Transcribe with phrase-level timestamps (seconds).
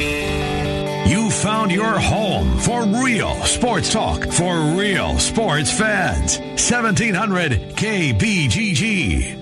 [0.00, 6.38] You found your home for real sports talk for real sports fans.
[6.38, 9.34] 1700 KBGG.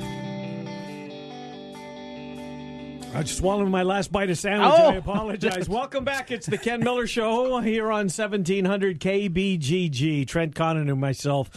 [3.14, 4.72] I just swallowed my last bite of sandwich.
[4.74, 4.90] Oh.
[4.92, 5.68] I apologize.
[5.68, 6.30] Welcome back.
[6.30, 10.26] It's the Ken Miller Show here on 1700 KBGG.
[10.26, 11.50] Trent Condon and myself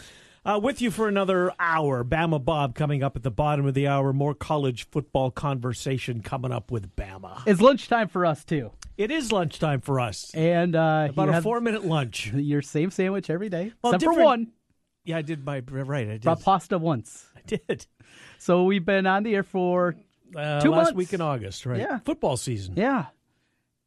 [0.46, 2.04] uh, with you for another hour.
[2.04, 4.14] Bama Bob coming up at the bottom of the hour.
[4.14, 7.42] More college football conversation coming up with Bama.
[7.46, 10.32] It's lunchtime for us too, It is lunchtime for us.
[10.34, 12.32] and uh, About a four minute lunch.
[12.34, 14.48] Your same sandwich every day, Well, except for different- one.
[15.06, 16.08] Yeah, I did my right.
[16.08, 16.22] I did.
[16.24, 17.26] Brought pasta once.
[17.36, 17.88] I did.
[18.38, 19.96] So we've been on the air for
[20.36, 20.94] Uh, Two last months.
[20.94, 21.80] week in August, right?
[21.80, 22.00] Yeah.
[22.00, 22.76] Football season.
[22.78, 23.08] yeah,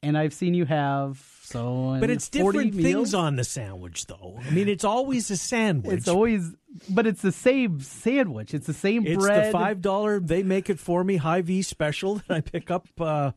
[0.02, 1.18] and I've seen you have
[1.52, 1.96] so.
[2.00, 2.84] But it's different meals.
[3.10, 4.38] things on the sandwich, though.
[4.46, 5.98] I mean, it's always a sandwich.
[5.98, 6.54] It's always,
[6.88, 8.54] but it's the same sandwich.
[8.54, 9.38] It's the same It's bread.
[9.38, 10.18] It's the five dollar.
[10.20, 13.32] They make it for me Hy-Vee special that I pick up, uh,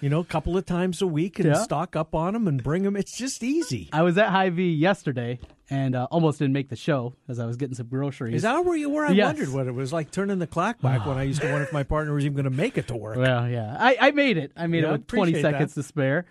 [0.00, 1.54] you know, a couple of times a week and Yeah.
[1.62, 2.96] stock up on them and bring them.
[2.96, 3.88] It's just easy.
[3.92, 5.38] I was at Hy-Vee yesterday
[5.70, 8.36] and uh, almost didn't make the show as I was getting some groceries.
[8.36, 9.04] Is that where you were?
[9.04, 9.26] I Yes.
[9.26, 11.72] wondered what it was like turning the clock back when I used to wonder if
[11.72, 13.16] my partner was even going to make it to work.
[13.18, 14.52] Well, yeah, I, I made it.
[14.56, 15.82] I made Yeah, it with 20 seconds that.
[15.82, 16.24] to spare.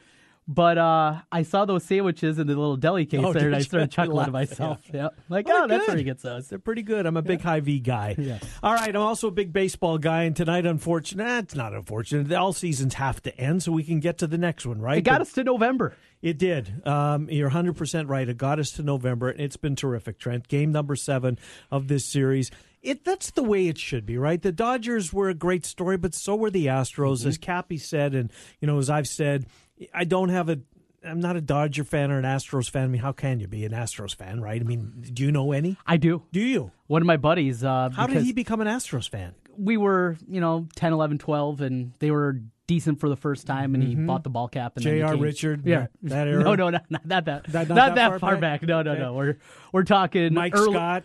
[0.49, 3.59] But uh, I saw those sandwiches in the little deli case Oh, there, and I
[3.59, 4.79] started chuckling to myself.
[4.93, 5.87] Yeah, like, Oh, oh, that's good.
[5.89, 6.47] where he gets those.
[6.47, 7.05] They're pretty good.
[7.05, 8.15] I'm a big Hy-Vee guy.
[8.17, 8.41] Yes.
[8.63, 8.95] All right.
[8.95, 12.31] I'm also a big baseball guy, and tonight, unfortunately, nah, it's not unfortunate.
[12.31, 14.99] All seasons have to end, so we can get to the next one, right?
[14.99, 15.95] It got But- us to November.
[16.21, 16.87] It did.
[16.87, 18.27] Um, you're 100% right.
[18.27, 20.47] It got us to November, and it's been terrific, Trent.
[20.47, 21.37] Game number seven
[21.69, 22.49] of this series.
[22.81, 24.41] It That's the way it should be, right?
[24.41, 27.25] The Dodgers were a great story, but so were the Astros.
[27.25, 29.45] As Cappy said, and, you know, as I've said,
[29.93, 30.59] I don't have a.
[31.05, 32.83] I'm not a Dodger fan or an Astros fan.
[32.85, 34.59] I mean, how can you be an Astros fan, right?
[34.59, 35.77] I mean, do you know any?
[35.85, 36.23] I do.
[36.33, 36.71] Do you?
[36.87, 37.63] One of my buddies.
[37.63, 39.33] Uh, How did he become an Astros fan?
[39.57, 43.73] We were, you know, 10, 11, 12, and they were decent for the first time,
[43.75, 44.73] and he bought the ball cap.
[44.75, 45.15] And J.R.
[45.15, 46.43] Richard, Yeah, that era?
[46.43, 47.25] No, no, not, not that.
[47.25, 48.61] That- not, not that, that far, far back.
[48.61, 48.67] back?
[48.67, 49.01] No, no, Okay.
[49.01, 49.13] no.
[49.13, 49.37] We're
[49.71, 51.03] we're talking Mike early, Scott,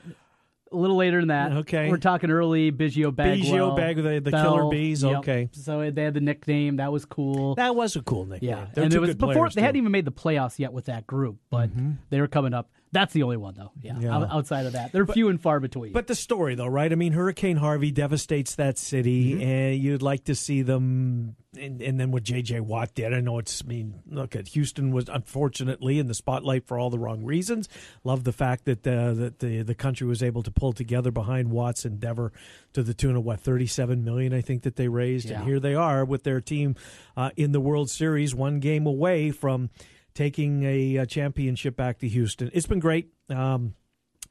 [0.72, 1.52] a little later than that.
[1.52, 1.88] Okay.
[1.90, 3.72] we're talking early Biggio Bagwell.
[3.72, 4.56] Biggio Bag- the- the Bell.
[4.56, 5.16] Killer Bees, Yep.
[5.18, 5.48] okay.
[5.52, 6.76] So they had the nickname.
[6.76, 7.54] That was cool.
[7.56, 8.50] that was a cool nickname.
[8.50, 9.64] yeah, They're and it was before players, they too.
[9.64, 11.92] hadn't even made the playoffs yet with that group, but mm-hmm.
[12.10, 12.70] they were coming up.
[12.92, 13.72] That's the only one though.
[13.80, 14.26] Yeah, Yeah.
[14.30, 15.92] Outside of that, they're few and far between.
[15.92, 16.92] But the story, though, right?
[16.92, 19.42] I mean, Hurricane Harvey devastates that city, Mm-hmm.
[19.42, 21.36] and you'd like to see them.
[21.58, 22.60] And, and then what J.J.
[22.60, 23.62] Watt did, I know it's.
[23.62, 27.68] I mean, look at Houston was unfortunately in the spotlight for all the wrong reasons.
[28.04, 31.50] Love the fact that uh, that the the country was able to pull together behind
[31.50, 32.32] Watt's endeavor
[32.72, 35.60] to the tune of what thirty seven million, I think that they raised, and here
[35.60, 36.74] they are with their team
[37.18, 39.68] uh, in the World Series, one game away from
[40.14, 42.50] taking a, uh championship back to Houston.
[42.52, 43.12] It's been great.
[43.28, 43.74] Um,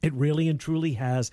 [0.02, 1.32] it really and truly has.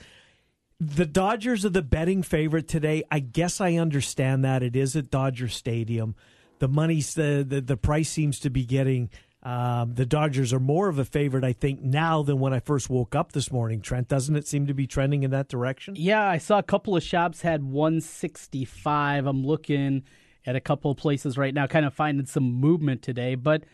[0.81, 3.03] The Dodgers are the betting favorite today.
[3.11, 6.15] I guess I understand that it is at Dodger Stadium.
[6.61, 9.11] The money's the the, the price seems to be getting.
[9.43, 12.91] Um, the Dodgers are more of a favorite, I think, now than when I first
[12.91, 13.81] woke up this morning.
[13.81, 15.95] Trent, doesn't it seem to be trending in that direction?
[15.97, 19.27] Yeah, I saw a couple of shops had 165.
[19.27, 20.03] I'm looking
[20.45, 23.65] at a couple of places right now, kind of finding some movement today, but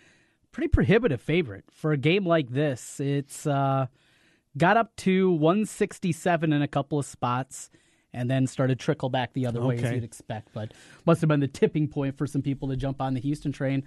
[0.54, 3.00] pretty prohibitive favorite for a game like this.
[3.00, 3.86] It's uh,
[4.56, 7.70] got up to 167 in a couple of spots.
[8.16, 10.70] And then started trickle back the other way as you'd expect, but
[11.04, 13.82] must have been the tipping point for some people to jump on the Houston train.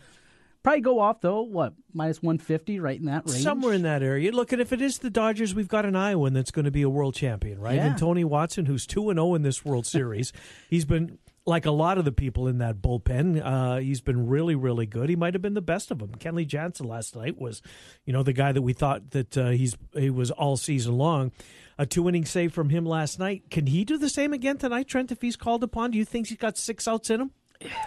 [0.64, 1.44] Probably go off though.
[1.44, 3.42] What minus 150, right in that range?
[3.42, 4.34] Somewhere in that area.
[4.34, 6.82] Look, and if it is the Dodgers, we've got an Iowan that's going to be
[6.82, 7.76] a world champion, right?
[7.76, 7.86] Yeah.
[7.86, 10.34] And Tony Watson, who's 2 and 0 in this World Series.
[10.70, 14.54] he's been, like a lot of the people in that bullpen, uh, he's been really,
[14.54, 15.10] really good.
[15.10, 16.12] He might have been the best of them.
[16.20, 17.62] Kenley Jansen last night was,
[18.06, 21.32] you know, the guy that we thought that uh, he's he was all season long.
[21.80, 23.50] A two inning save from him last night.
[23.50, 25.92] Can he do the same again tonight, Trent, if he's called upon?
[25.92, 27.32] Do you think he's got six outs in him?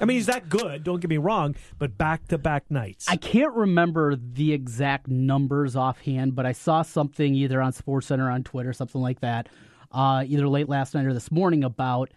[0.01, 3.07] I mean, he's that good, don't get me wrong, but back to back nights.
[3.09, 8.31] I can't remember the exact numbers offhand, but I saw something either on SportsCenter or
[8.31, 9.49] on Twitter, something like that,
[9.93, 12.11] uh, either late last night or this morning about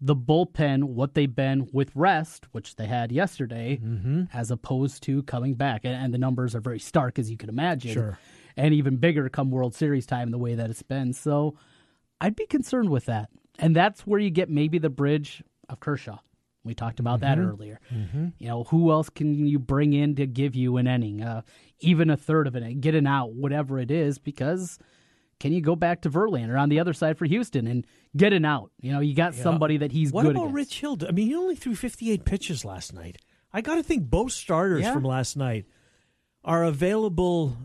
[0.00, 4.22] the bullpen, what they've been with rest, which they had yesterday, Mm-hmm.
[4.32, 5.84] as opposed to coming back.
[5.84, 7.92] And, and the numbers are very stark, as you can imagine.
[7.92, 8.18] Sure.
[8.56, 11.12] And even bigger come World Series time, the way that it's been.
[11.12, 11.56] So
[12.20, 13.28] I'd be concerned with that.
[13.58, 16.18] And that's where you get maybe the bridge of Kershaw.
[16.64, 17.80] We talked about that earlier.
[18.38, 21.40] You know, who else can you bring in to give you an inning, uh,
[21.80, 24.18] even a third of an inning, get an out, whatever it is?
[24.18, 24.78] Because
[25.40, 28.44] can you go back to Verlander on the other side for Houston and get an
[28.44, 28.70] out?
[28.80, 30.14] You know, you got somebody that he's good.
[30.14, 30.54] What good about against.
[30.54, 30.98] Rich Hill?
[31.08, 33.16] I mean, he only threw 58 pitches last night.
[33.52, 34.92] I got to think both starters Yeah.
[34.92, 35.64] from last night
[36.44, 37.56] are available.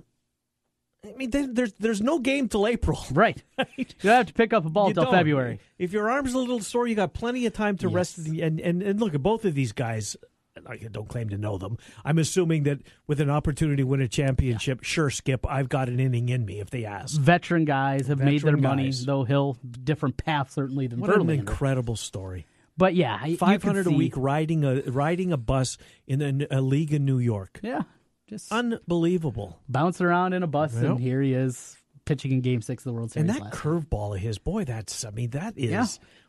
[1.04, 3.06] I mean, there's there's no game till April.
[3.12, 3.44] Right.
[3.76, 5.12] You don't have to pick up a ball until.
[5.12, 5.60] February.
[5.78, 8.24] If your arm's a little sore, you got plenty of time to rest.
[8.24, 10.18] The, and, and and look at both of these guys.
[10.68, 11.78] I don't claim to know them.
[12.04, 16.00] I'm assuming that with an opportunity to win a championship, sure, Skip, I've got an
[16.00, 17.20] inning in me if they ask.
[17.20, 21.30] Veteran guys have made their Veteran money, though Hill different path certainly than What an
[21.30, 22.46] incredible story.
[22.78, 25.78] but yeah, Five hundred a week riding a riding a bus
[26.08, 27.60] in a, a league in New York.
[27.64, 27.84] Yeah,
[28.28, 29.60] just Unbelievable.
[29.70, 30.84] bouncing around in a bus, Yep.
[30.84, 33.30] and here he is pitching in Game Six of the World Series.
[33.30, 35.86] And that curveball of his, boy, that's I mean, that is Yeah.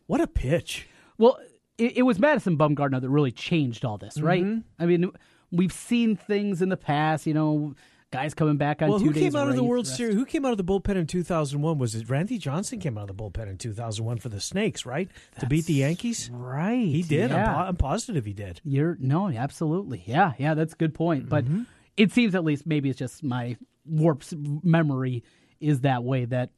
[0.07, 0.87] what a pitch.
[1.19, 1.39] Well,
[1.79, 4.45] it, it was Madison Bumgarner that really changed all this, right?
[4.45, 4.61] Mm-hmm.
[4.83, 5.11] I mean,
[5.53, 7.75] we've seen things in the past, you know,
[8.13, 9.87] guys coming back on Well, who came out of the World.
[9.87, 10.15] Series?
[10.15, 11.79] Who came out of the bullpen in 2001?
[11.79, 15.11] Was it Randy Johnson came out of the bullpen in 2001 for the Snakes, right?
[15.41, 16.31] to beat the Yankees?
[16.33, 16.87] Right.
[16.87, 17.33] He did.
[17.33, 18.61] I'm, po- I'm positive he did.
[18.65, 20.03] You're no, absolutely.
[20.07, 21.29] Yeah, yeah, that's a good point.
[21.29, 21.63] But Mm-hmm.
[21.97, 24.33] it seems at least maybe it's just my warped
[24.65, 25.23] memory
[25.61, 26.51] is that way that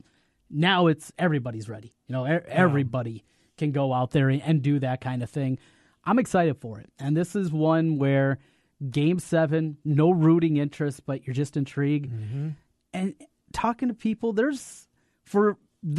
[0.50, 1.93] now it's everybody's ready.
[2.06, 3.25] You know, e- everybody
[3.58, 5.58] can go out there and, do that kind of thing.
[6.05, 6.90] I'm excited for it.
[6.99, 8.38] And this is one where
[8.90, 12.12] game 7, no rooting interest, but you're just intrigued.
[12.12, 12.49] Mm-hmm.
[12.93, 13.14] And
[13.52, 14.88] talking to people, there's
[15.25, 15.58] for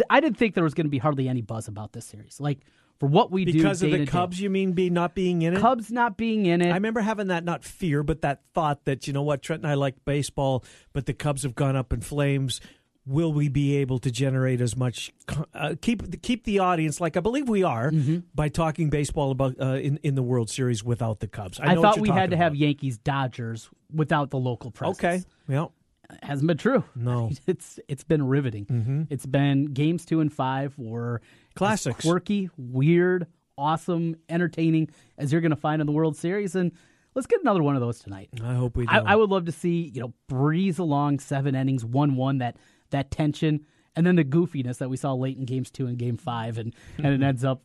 [0.10, 2.40] I didn't think there was going to be hardly any buzz about this series.
[2.40, 2.60] Like
[3.00, 4.12] for what we do Because of the to day.
[4.12, 5.62] Cubs, you mean, be not being in it?
[5.62, 6.70] Cubs not being in it.
[6.70, 9.72] I remember having that not fear, but that thought that you know what, Trent and
[9.72, 12.60] I like baseball, but the Cubs have gone up in flames.
[13.06, 15.12] Will we be able to generate as much
[15.54, 18.20] uh, keep keep the audience like I believe we are Mm-hmm.
[18.36, 21.60] by talking baseball about uh, in in the World Series without the Cubs?
[21.60, 22.56] I, what thought we had to have.
[22.56, 24.92] Yankees Dodgers without the local press.
[24.92, 25.74] Okay, well,
[26.22, 26.84] hasn't been true.
[26.96, 27.32] No.
[27.48, 28.66] it's it's been riveting.
[28.66, 29.04] Mm-hmm.
[29.10, 32.02] It's been games two and five were as Classics.
[32.06, 33.26] quirky, weird,
[33.58, 36.56] awesome, entertaining as you're going to find in the World Series.
[36.56, 36.72] And
[37.16, 38.30] let's get another one of those tonight.
[38.44, 38.86] I hope we.
[38.86, 38.92] Do.
[38.92, 42.58] I, I would love to see you know breeze along seven innings, one one that
[42.92, 43.66] that tension,
[43.96, 46.74] and then the goofiness that we saw late in games two and game five, and
[46.98, 47.64] and it ends up.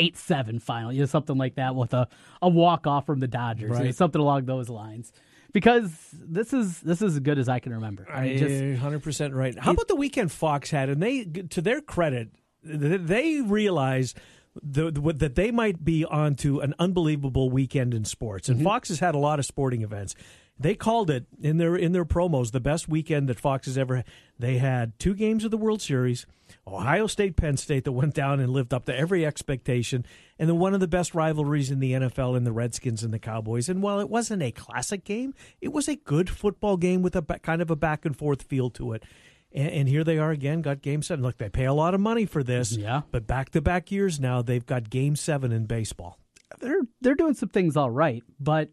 [0.00, 2.06] Eight seven final, you know, something like that with a,
[2.40, 3.94] a walk off from the Dodgers, you know, Right.
[3.96, 5.12] something along those lines.
[5.52, 8.06] Because this is this is as good as I can remember.
[8.08, 9.58] I mean, just hundred percent right.
[9.58, 10.88] How about the weekend Fox had?
[10.88, 12.28] And they, to their credit,
[12.62, 14.14] they realize
[14.62, 18.48] the, the, that they might be onto an unbelievable weekend in sports.
[18.48, 18.66] And mm-hmm.
[18.66, 20.14] Fox has had a lot of sporting events.
[20.60, 23.96] They called it in their in their promos the best weekend that Fox has ever.
[23.96, 24.04] had.
[24.38, 26.26] They had two games of the World Series,
[26.66, 30.04] Ohio State, Penn State that went down and lived up to every expectation,
[30.38, 33.18] and then one of the best rivalries in the NFL in the Redskins and the
[33.18, 33.68] Cowboys.
[33.68, 37.22] And while it wasn't a classic game, it was a good football game with a
[37.22, 39.04] kind of a back and forth feel to it.
[39.52, 41.22] And, and here they are again, got Game Seven.
[41.22, 43.02] Look, they pay a lot of money for this, Yeah.
[43.10, 46.18] But back to back years now, they've got Game Seven in baseball.
[46.60, 48.70] they're they're doing some things all right, but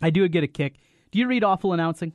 [0.00, 0.76] I do get a kick.
[1.10, 2.12] Do you read awful announcing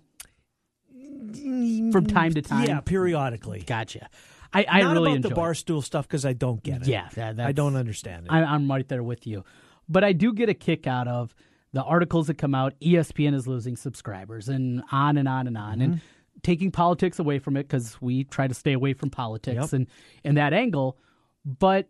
[1.91, 2.67] from time to time?
[2.67, 3.61] Yeah, periodically.
[3.65, 4.09] Gotcha.
[4.53, 5.37] I, I Not really about enjoy the it.
[5.37, 6.87] barstool stuff because I don't get it.
[6.87, 8.31] Yeah, that- I don't understand it.
[8.31, 9.43] I, I'm right there with you.
[9.89, 11.35] But I do get a kick out of
[11.73, 12.73] the articles that come out.
[12.79, 16.05] ESPN is losing subscribers, and on and on and on, and mm-hmm.
[16.41, 19.73] taking politics away from it because we try to stay away from politics Yep.
[19.73, 19.87] and
[20.23, 20.97] and that angle.
[21.43, 21.89] But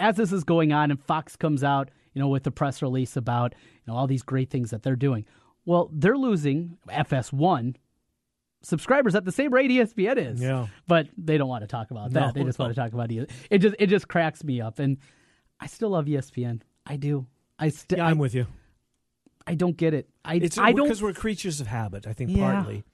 [0.00, 3.16] as this is going on, and Fox comes out, you know, with the press release
[3.16, 3.54] about
[3.86, 5.26] you know all these great things that they're doing.
[5.68, 7.74] Well, they're losing FS1
[8.62, 10.40] subscribers at the same rate ESPN is.
[10.40, 10.68] Yeah.
[10.86, 12.20] But they don't want to talk about that.
[12.20, 12.64] No, they just no.
[12.64, 13.30] want to talk about it.
[13.50, 14.96] It just it just cracks me up, and
[15.60, 16.62] I still love ESPN.
[16.86, 17.26] I do.
[17.58, 17.98] I still.
[17.98, 18.46] yeah, I'm with you.
[19.46, 20.08] I don't get it.
[20.24, 20.86] I It's I don't.
[20.86, 22.06] because we're creatures of habit.
[22.06, 22.50] I think Yeah.
[22.50, 22.84] partly.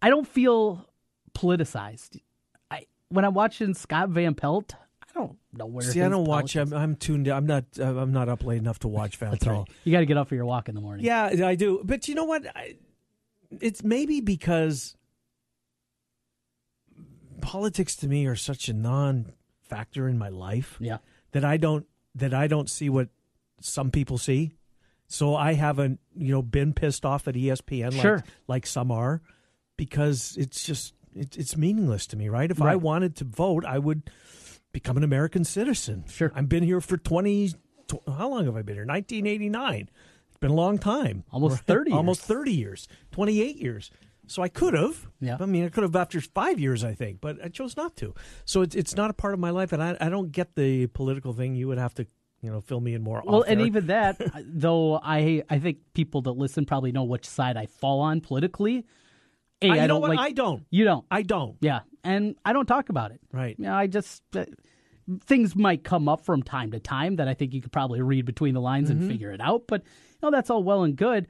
[0.00, 0.88] I don't feel
[1.34, 2.20] politicized.
[2.70, 4.76] I when I'm watching Scott Van Pelt,
[5.14, 5.84] I don't know where.
[5.84, 6.56] See, I don't watch.
[6.56, 7.28] I'm, I'm tuned.
[7.28, 7.64] I'm not.
[7.78, 9.64] uh, I'm not up late enough to watch That's right.
[9.84, 11.04] You got to get up for your walk in the morning.
[11.04, 11.80] Yeah, I do.
[11.84, 12.46] But you know what?
[12.56, 12.76] I,
[13.60, 14.96] it's maybe because
[17.40, 20.98] politics to me are such a non-factor in my life Yeah.
[21.32, 23.08] that I don't that I don't see what
[23.60, 24.52] some people see.
[25.06, 28.16] So I haven't, you know, been pissed off at ESPN Sure.
[28.16, 29.20] like like some are
[29.76, 32.50] because it's just it, it's meaningless to me, right?
[32.50, 34.08] If I wanted to vote, I would
[34.72, 36.04] become an American citizen.
[36.08, 36.32] Sure.
[36.34, 37.50] I've been here for 20
[37.88, 38.86] tw- how long have I been here?
[38.86, 39.88] 1989.
[40.28, 41.24] It's been a long time.
[41.30, 41.96] Almost 30 years.
[41.96, 42.88] Almost 30 years.
[43.12, 43.90] 28 years.
[44.28, 45.08] So I could have.
[45.20, 45.36] Yeah.
[45.38, 48.14] I mean, I could have after five years, I think, but I chose not to.
[48.44, 50.86] So it's it's not a part of my life, and I, I don't get the
[50.86, 51.54] political thing.
[51.54, 52.06] You would have to,
[52.40, 53.22] you know, fill me in more.
[53.24, 57.56] Well, and even that, though, I I think people that listen probably know which side
[57.56, 58.86] I fall on politically.
[59.60, 60.10] A, I, I know don't what?
[60.10, 60.20] like.
[60.20, 60.64] I don't.
[60.70, 61.04] you don't.
[61.10, 61.56] I don't.
[61.60, 63.20] Yeah, and I don't talk about it.
[63.32, 63.56] Right.
[63.58, 64.44] Yeah, I just uh,
[65.24, 68.24] things might come up from time to time that I think you could probably read
[68.24, 69.00] between the lines Mm-hmm.
[69.02, 69.64] and figure it out.
[69.66, 71.26] But you know, that's all well and good.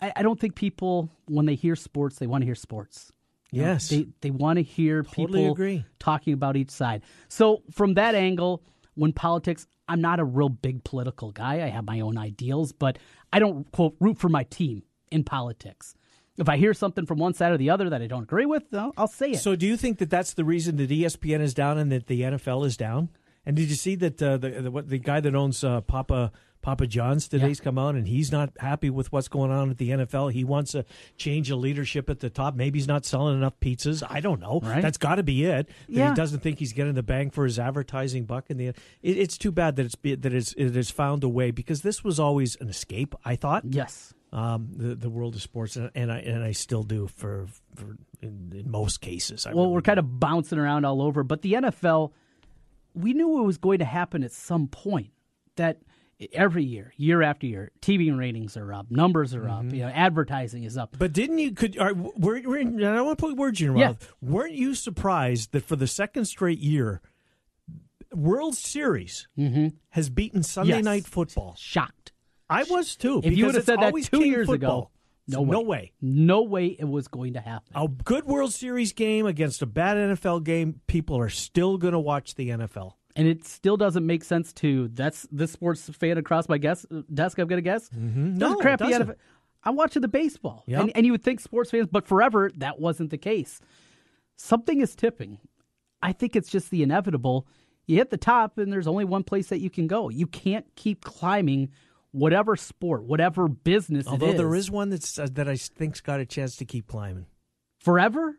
[0.00, 3.12] I, I don't think people, when they hear sports, they want to hear sports.
[3.50, 3.88] You know, Yes.
[3.90, 5.84] they they want to hear Totally people agree.
[5.98, 7.02] talking about each side.
[7.28, 8.62] So from that angle,
[8.94, 11.54] when politics, I'm not a real big political guy.
[11.62, 12.98] I have my own ideals, but
[13.32, 15.94] I don't quote root for my team in politics.
[16.38, 18.64] If I hear something from one side or the other that I don't agree with,
[18.72, 19.38] I'll, I'll say it.
[19.38, 22.22] So, do you think that that's the reason that ESPN is down and that the
[22.22, 23.10] NFL is down?
[23.44, 26.32] And did you see that uh, the the, what, the guy that owns uh, Papa
[26.62, 27.64] Papa John's today's yeah.
[27.64, 30.32] come out and he's not happy with what's going on at the NFL.
[30.32, 30.84] He wants a
[31.16, 32.54] change of leadership at the top.
[32.54, 34.02] Maybe he's not selling enough pizzas.
[34.08, 34.60] I don't know.
[34.62, 34.80] Right?
[34.80, 35.68] That's got to be it.
[35.88, 36.10] Yeah.
[36.10, 38.48] he doesn't think he's getting the bang for his advertising buck.
[38.48, 41.50] In the it, it's too bad that it's that it's, it has found a way
[41.50, 43.14] because this was always an escape.
[43.24, 43.64] I thought.
[43.68, 44.14] Yes.
[44.32, 47.96] Um, the the world of sports, and, and I and I still do for for
[48.22, 49.46] in, in most cases.
[49.46, 49.84] I well, really we're do.
[49.84, 52.12] kind of bouncing around all over, but the NFL,
[52.94, 55.10] we knew it was going to happen at some point.
[55.56, 55.82] That
[56.32, 59.68] every year, year after year, TV ratings are up, numbers are mm-hmm.
[59.68, 60.96] up, you know, advertising is up.
[60.98, 61.52] But didn't you?
[61.52, 63.98] Could are, were, were, I don't want to put words in your mouth.
[64.00, 64.30] Yeah.
[64.30, 67.00] Weren't you surprised that for the second straight year,
[68.14, 69.68] World Series mm-hmm.
[69.90, 70.84] has beaten Sunday yes.
[70.84, 71.54] Night Football?
[71.58, 72.12] Shocked.
[72.48, 73.20] I was too.
[73.24, 74.78] If you would have said that two years football.
[74.78, 74.90] ago.
[75.28, 75.52] No way.
[75.52, 75.92] no way.
[76.00, 77.72] No way it was going to happen.
[77.76, 82.00] A good World Series game against a bad NFL game, people are still going to
[82.00, 86.48] watch the NFL and it still doesn't make sense to that's this sports fan across
[86.48, 87.38] my guess desk.
[87.38, 87.88] I'm gonna guess.
[87.90, 88.36] Mm-hmm.
[88.38, 89.16] No, crappy NFL.
[89.64, 90.80] I'm watching the baseball, yep.
[90.80, 93.60] and, and you would think sports fans, but forever that wasn't the case.
[94.36, 95.38] Something is tipping.
[96.02, 97.46] I think it's just the inevitable.
[97.86, 100.08] You hit the top, and there's only one place that you can go.
[100.08, 101.70] You can't keep climbing
[102.12, 104.06] whatever sport, whatever business.
[104.06, 107.26] Although there is one that's uh, that I think's got a chance to keep climbing
[107.78, 108.36] forever.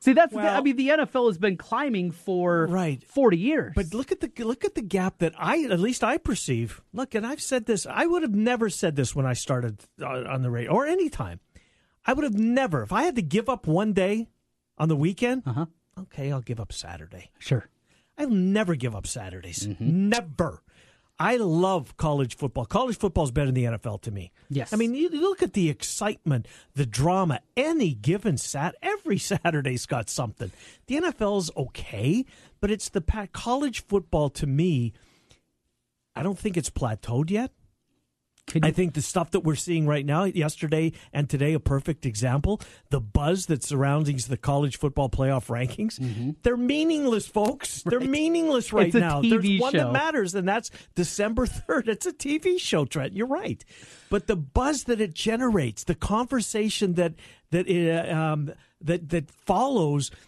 [0.00, 3.04] See, that's well, the, I mean, the NFL has been climbing for right.
[3.04, 3.74] forty years.
[3.76, 6.80] But look at the look at the gap that I at least I perceive.
[6.92, 7.86] Look, and I've said this.
[7.86, 11.10] I would have never said this when I started uh, on the radio or any
[11.10, 11.40] time.
[12.06, 12.82] I would have never.
[12.82, 14.28] If I had to give up one day
[14.78, 15.66] on the weekend, uh-huh.
[16.00, 17.30] okay, I'll give up Saturday.
[17.38, 17.68] Sure.
[18.16, 19.66] I'll never give up Saturdays.
[19.66, 20.08] Mm-hmm.
[20.08, 20.62] Never.
[21.20, 22.64] I love college football.
[22.64, 24.32] College football is better than the NFL to me.
[24.48, 24.72] Yes.
[24.72, 30.08] I mean, you look at the excitement, the drama, any given sat every Saturday's got
[30.08, 30.50] something.
[30.86, 32.24] The NFL's okay,
[32.58, 34.94] but it's the college football to me.
[36.16, 37.52] I don't think it's plateaued yet.
[38.54, 42.06] You- I think the stuff that we're seeing right now, yesterday and today, a perfect
[42.06, 42.60] example.
[42.90, 46.30] The buzz that surrounds the college football playoff rankings, mm-hmm.
[46.42, 47.84] they're meaningless, folks.
[47.84, 47.90] Right.
[47.90, 49.22] They're meaningless right now.
[49.22, 49.78] TV There's one show.
[49.78, 51.88] that matters, and that's December 3rd.
[51.88, 53.12] It's a TV show, Trent.
[53.12, 53.64] You're right.
[54.08, 57.14] But the buzz that it generates, the conversation that
[57.50, 60.10] that it, um, that that follows–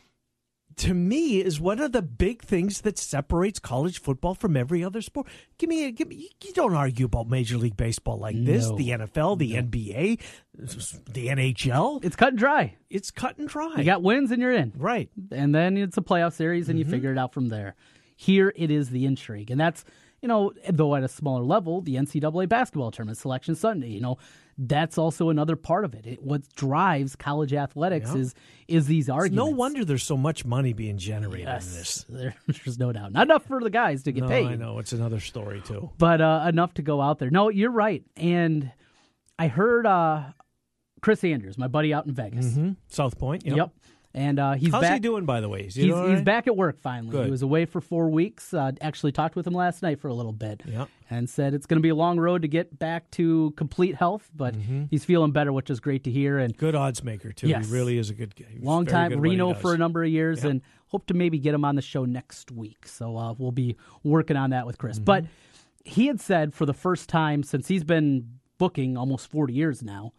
[0.76, 5.00] to me is one of the big things that separates college football from every other
[5.00, 5.26] sport.
[5.59, 6.31] Give me, a, give me.
[6.43, 8.67] You don't argue about Major League Baseball like this.
[8.67, 9.62] The NFL, the no.
[9.62, 10.21] NBA,
[11.12, 12.05] the NHL.
[12.05, 12.76] It's cut and dry.
[12.91, 13.75] It's cut and dry.
[13.76, 14.73] You got wins and you're in.
[14.76, 15.11] Right.
[15.31, 16.88] And then it's a playoff series and mm-hmm.
[16.88, 17.75] you figure it out from there.
[18.17, 19.85] Here it is the intrigue, and that's
[20.23, 23.88] you know, though at a smaller level, the NCAA basketball tournament selection Sunday.
[23.88, 24.19] You know,
[24.57, 26.07] that's also another part of it.
[26.07, 28.21] it what drives college athletics yeah.
[28.21, 28.35] is
[28.69, 29.35] is these arguments.
[29.35, 32.07] It's no wonder there's so much money being generated yes, in this.
[32.23, 33.12] There, there's no doubt.
[33.12, 34.47] Not enough for the guys to get no, paid.
[34.47, 37.31] I know it's another story too, but uh, enough to go out there.
[37.31, 38.05] No, you're right.
[38.17, 38.71] And
[39.38, 40.23] I heard uh,
[41.00, 42.73] Chris Andrews, my buddy out in Vegas, mm-hmm.
[42.88, 43.45] South Point.
[43.45, 43.57] Yep.
[43.57, 43.71] yep
[44.14, 44.95] and uh, he's how's back.
[44.95, 45.62] he doing by the way?
[45.62, 47.11] He he's, he's back at work finally.
[47.11, 47.25] Good.
[47.26, 48.52] He was away for four weeks.
[48.52, 50.88] Uh, actually talked with him last night for a little bit, yep.
[51.09, 54.31] and said it's going to be a long road to get back to complete health,
[54.35, 54.85] but mm-hmm.
[54.90, 56.38] he's feeling better, which is great to hear.
[56.38, 57.49] And good odds maker too.
[57.49, 57.66] Yes.
[57.66, 58.47] He really is a good guy.
[58.61, 61.75] Long time Reno for a number of years, and hope to maybe get him on
[61.75, 62.87] the show next week.
[62.87, 64.97] So uh, we'll be working on that with Chris.
[64.97, 65.04] Mm-hmm.
[65.04, 65.25] But
[65.85, 70.12] he had said for the first time since he's been booking almost forty years now,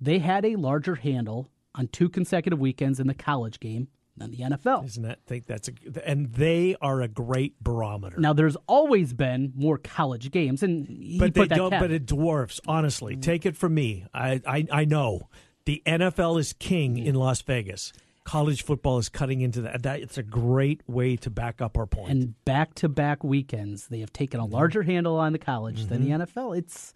[0.00, 4.38] they had a larger handle on two consecutive weekends in the college game than the
[4.38, 4.84] NFL.
[4.86, 5.72] Isn't that think that's a
[6.04, 8.18] and they are a great barometer.
[8.18, 13.16] Now there's always been more college games and but they don't but it dwarfs honestly.
[13.16, 13.22] Mm.
[13.22, 14.06] Take it from me.
[14.14, 15.28] I I, I know
[15.64, 17.06] the NFL is king mm.
[17.06, 17.92] in Las Vegas.
[18.22, 19.82] College football is cutting into that.
[19.82, 20.00] that.
[20.00, 22.10] It's a great way to back up our point.
[22.10, 24.52] And back to back weekends, they have taken a mm-hmm.
[24.52, 25.88] larger handle on the college mm-hmm.
[25.88, 26.38] than the mm-hmm.
[26.38, 26.56] NFL.
[26.56, 26.92] It's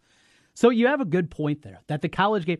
[0.52, 2.58] so you have a good point there that the college game.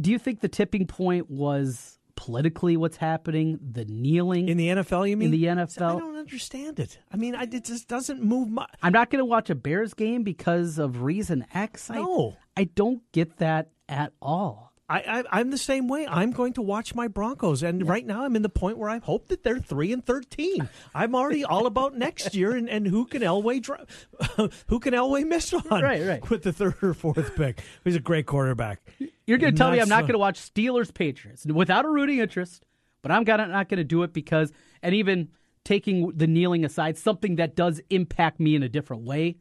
[0.00, 5.08] Do you think the tipping point was politically what's happening, the kneeling in the NFL.
[5.08, 5.96] You mean in the NFL?
[5.96, 6.98] I don't understand it.
[7.12, 8.48] I mean, I, it just doesn't move.
[8.48, 8.66] My...
[8.82, 11.88] I'm not going to watch a Bears game because of reason X.
[11.90, 14.67] No, I, I don't get that at all.
[14.90, 16.06] I, I am the same way.
[16.06, 17.90] I'm going to watch my Broncos, and yeah.
[17.90, 20.68] right now I'm in the point where I hope that they're three and thirteen.
[20.94, 23.58] I'm already all about next year and, and who can Elway
[24.68, 27.62] who can Elway miss on right right with the third or fourth pick.
[27.84, 28.80] He's a great quarterback.
[29.26, 32.18] You're going to tell me I'm not going to watch Steelers Patriots without a rooting
[32.18, 32.64] interest,
[33.02, 34.52] but I'm gonna, not going to do it because
[34.82, 35.28] and even
[35.64, 39.36] taking the kneeling aside, something that does impact me in a different way,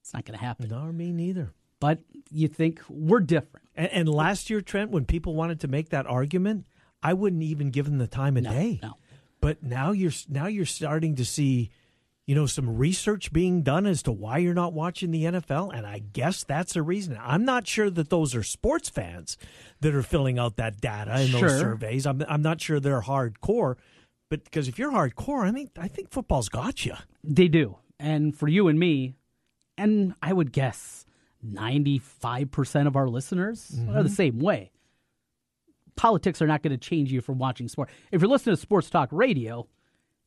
[0.00, 0.68] it's not going to happen.
[0.68, 1.52] No, me neither.
[1.80, 1.98] But
[2.30, 3.66] you think we're different.
[3.74, 6.66] And, and last year, Trent, when people wanted to make that argument,
[7.02, 8.78] I wouldn't even give them the time of No, day.
[8.82, 8.94] no.
[9.40, 11.70] But now you're now you're starting to see,
[12.26, 15.86] you know, some research being done as to why you're not watching the NFL, and
[15.86, 17.18] I guess that's a reason.
[17.18, 19.38] I'm not sure that those are sports fans
[19.80, 21.48] that are filling out that data in Sure.
[21.48, 22.06] those surveys.
[22.06, 23.76] I'm I'm not sure they're hardcore,
[24.28, 26.94] but because if you're hardcore, I mean, I think football's got you.
[27.24, 27.78] They do.
[27.98, 29.14] And for you and me,
[29.78, 31.06] and I would guess
[31.46, 34.08] 95% of our listeners are the mm-hmm.
[34.08, 34.70] same way.
[35.96, 37.90] Politics are not going to change you from watching sport.
[38.10, 39.66] If you're listening to sports talk radio,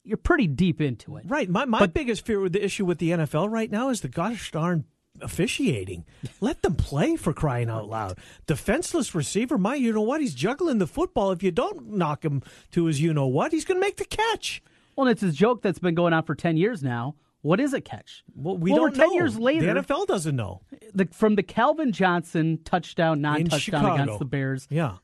[0.03, 1.25] you're pretty deep into it.
[1.27, 1.49] Right.
[1.49, 4.09] My my But- biggest fear with the issue with the NFL right now is the
[4.09, 4.85] gosh darn
[5.21, 6.05] officiating.
[6.41, 8.17] Let them play for crying out loud.
[8.45, 10.21] Defenseless receiver, my you know what?
[10.21, 11.31] He's juggling the football.
[11.31, 14.05] If you don't knock him to his you know what, he's going to make the
[14.05, 14.61] catch.
[14.95, 17.15] Well, and it's his joke that's been going on for 10 years now.
[17.43, 18.23] What is a catch?
[18.35, 19.13] Well, we Well, don't we're 10 know.
[19.13, 19.73] years later.
[19.73, 20.61] The NFL doesn't know.
[20.93, 24.97] The, from the Calvin Johnson touchdown, non touchdown against the Bears Yeah.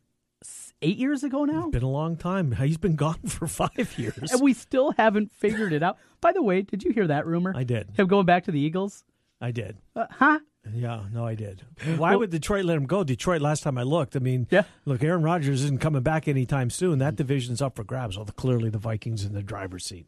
[0.82, 1.64] eight years ago now?
[1.64, 2.54] It's been a long time.
[2.54, 4.32] He's been gone for five years.
[4.32, 5.98] And we still haven't figured it out.
[6.22, 7.54] By the way, did you hear that rumor?
[7.56, 7.90] I did.
[7.96, 9.04] Him going back to the Eagles?
[9.42, 9.78] I did.
[9.96, 10.40] Uh, huh?
[10.74, 11.64] Yeah, no, I did.
[11.98, 13.04] Why would Detroit let him go?
[13.04, 14.64] Detroit, last time I looked, I mean, Yeah.
[14.86, 17.00] look, Aaron Rodgers isn't coming back anytime soon.
[17.00, 18.18] That division's up for grabs.
[18.18, 20.08] Although clearly the Vikings in the driver's seat.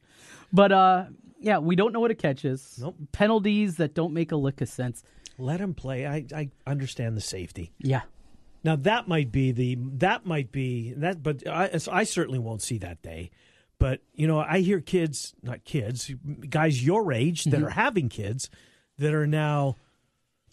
[0.53, 1.05] But uh,
[1.39, 2.77] yeah, we don't know what a catch is.
[2.81, 2.95] Nope.
[3.11, 5.03] Penalties that don't make a lick of sense.
[5.37, 6.05] Let him play.
[6.05, 7.71] I, I understand the safety.
[7.79, 8.01] Yeah.
[8.63, 12.77] Now that might be the that might be that, but I, I certainly won't see
[12.79, 13.31] that day.
[13.79, 16.11] But you know, I hear kids, not kids,
[16.47, 18.51] guys your age that are having kids
[18.99, 19.77] that are now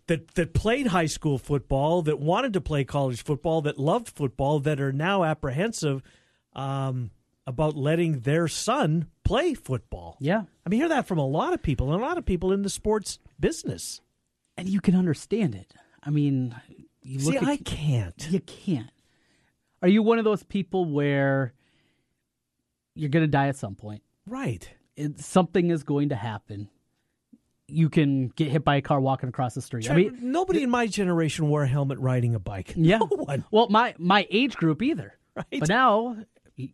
[0.08, 4.58] that that played high school football, that wanted to play college football, that loved football,
[4.60, 6.02] that are now apprehensive
[6.54, 7.10] um,
[7.46, 10.16] about letting their son play football.
[10.20, 10.42] Yeah.
[10.66, 12.62] I mean, hear that from a lot of people, and a lot of people in
[12.62, 14.00] the sports business.
[14.56, 15.72] And you can understand it.
[16.02, 16.54] I mean,
[17.02, 18.28] you look See, at I can't.
[18.30, 18.90] you can't.
[19.80, 21.54] Are you one of those people where
[22.94, 24.02] you're going to die at some point?
[24.26, 24.68] Right.
[24.96, 26.68] It, something is going to happen.
[27.68, 29.90] You can get hit by a car walking across the street.
[29.90, 32.72] I mean, nobody in my generation wore a helmet riding a bike.
[32.76, 32.98] yeah.
[32.98, 33.44] No one.
[33.50, 35.14] Well, my my age group either.
[35.36, 35.60] Right.
[35.60, 36.16] But now
[36.56, 36.70] you,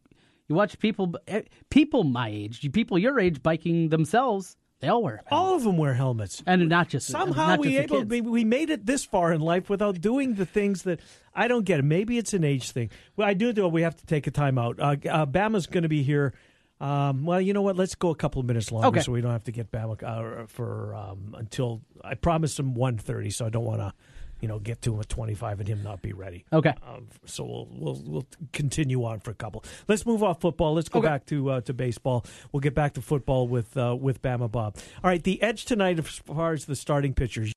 [0.49, 4.57] watch people eh, people my age, people your age biking themselves.
[4.81, 5.33] They all wear helmets.
[5.33, 6.43] All of them wear helmets.
[6.47, 8.11] and not just Somehow not we just the able kids.
[8.11, 11.01] we, we made it this far in life without doing the things that
[11.35, 11.85] I don't get it.
[11.85, 12.91] Maybe it's an age thing.
[13.17, 14.79] Well, I do know we have to take a time out.
[14.79, 16.35] Uh, uh, Bama's going to be here.
[16.81, 17.77] Um, well, you know what?
[17.77, 19.01] Let's go a couple of minutes longer Okay.
[19.01, 22.99] so we don't have to get Bama uh, for um, until I promised him one
[22.99, 23.95] thirty, so I don't want to,
[24.41, 26.45] you know, get to him at twenty five and him not be ready.
[26.53, 26.75] Okay.
[26.87, 29.65] Um, so we'll, we'll we'll continue on for a couple.
[29.89, 30.75] Let's move off football.
[30.75, 31.09] Let's go Okay.
[31.09, 32.27] back to uh, to baseball.
[32.53, 34.77] We'll get back to football with uh, with Bama Bob.
[35.03, 37.53] All right, the edge tonight as far as the starting pitchers.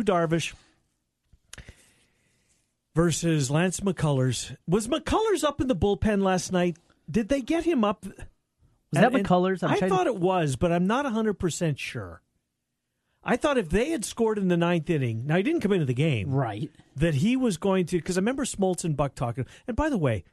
[0.00, 0.52] Darvish
[2.94, 4.56] versus Lance McCullers.
[4.68, 6.76] Was McCullers up in the bullpen last night?
[7.10, 8.04] Did they get him up?
[8.06, 8.14] Was
[8.92, 9.62] that And- McCullers?
[9.62, 12.22] I'm I trying to- thought it was, but I'm not 100% sure.
[13.26, 15.86] I thought if they had scored in the ninth inning, now he didn't come into
[15.86, 16.70] the game, Right.
[16.94, 19.46] that he was going to, because I remember Smoltz and Buck talking.
[19.66, 20.24] And by the way,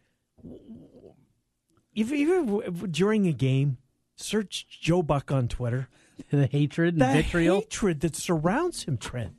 [1.95, 3.77] if ever, during a game,
[4.17, 5.87] search Joe Buck on Twitter.
[6.29, 7.61] The hatred and The vitriol.
[7.61, 9.33] hatred that surrounds him, Trent.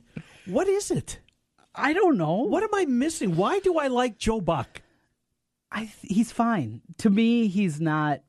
[0.45, 1.21] What is it?
[1.75, 2.41] I don't know.
[2.41, 3.35] What am I missing?
[3.35, 4.81] Why do I like Joe Buck?
[5.71, 6.81] I he's fine.
[6.99, 8.21] To me, he's not.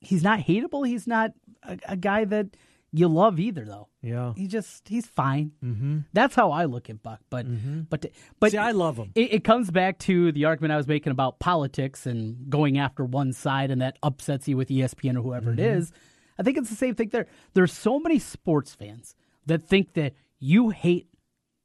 [0.00, 0.86] He's not hateable.
[0.86, 2.56] He's not a, a guy that
[2.92, 3.88] you love either, though.
[4.02, 4.34] Yeah.
[4.36, 5.52] He just he's fine.
[5.64, 5.98] Mm-hmm.
[6.12, 7.20] That's how I look at Buck.
[7.30, 7.46] But
[7.88, 8.06] but
[8.38, 9.12] but See, I love him.
[9.14, 13.04] It, it comes back to the argument I was making about politics and going after
[13.04, 15.92] one side, and that upsets you with ESPN or whoever it is.
[16.38, 17.26] I think it's the same thing there.
[17.54, 19.14] There's so many sports fans
[19.46, 21.08] that think that you hate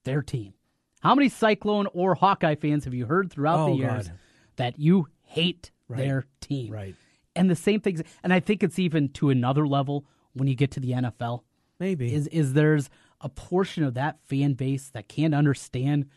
[0.06, 0.54] their team.
[1.02, 4.20] How many Cyclone or Hawkeye fans have you heard throughout Oh, the years God.
[4.58, 5.98] that you hate Right.
[6.00, 6.74] their team?
[6.74, 6.96] Right.
[7.36, 10.72] And the same things, and I think it's even to another level when you get
[10.72, 11.44] to the NFL
[11.80, 12.14] Maybe.
[12.14, 12.90] is is there's
[13.22, 16.08] a portion of that fan base that can't understand.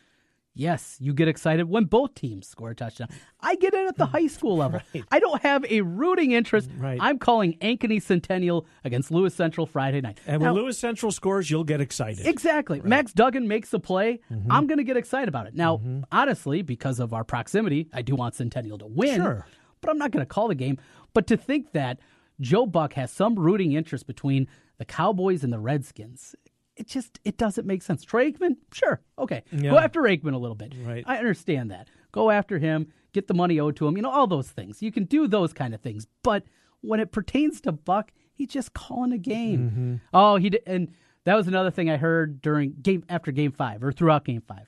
[0.55, 3.09] Yes, you get excited when both teams score a touchdown.
[3.41, 4.81] I get it at the high school level.
[5.11, 6.71] I don't have a rooting interest.
[6.77, 6.99] Right.
[7.01, 10.19] I'm calling Ankeny Centennial against Lewis Central Friday night.
[10.27, 12.27] and when Lewis Central scores, you'll get excited.
[12.27, 12.81] Exactly.
[12.83, 14.21] Max Duggan makes a play.
[14.31, 14.51] Mm-hmm.
[14.51, 15.55] I'm going to get excited about it.
[15.55, 19.17] Now, honestly, because of our proximity, I do want Centennial to win.
[19.17, 19.47] Sure.
[19.81, 20.79] But I'm not going to call the game.
[21.15, 21.99] But to think that
[22.41, 26.35] Joe Buck has some rooting interest between the Cowboys and the Redskins,
[26.81, 28.03] it just it doesn't make sense.
[28.05, 29.71] Troy Aikman, sure, okay, Yeah.
[29.71, 30.73] go after Aikman a little bit.
[30.85, 31.05] Right.
[31.07, 31.89] I understand that.
[32.13, 34.83] go after him, get the money owed to him, you know, all those things.
[34.83, 36.09] You can do those kind of things.
[36.25, 36.43] But
[36.81, 39.61] when it pertains to Buck, he's just calling a game.
[39.71, 39.95] Mm-hmm.
[40.13, 40.89] Oh, he did, and
[41.25, 44.67] that was another thing I heard during game after game five or throughout game five.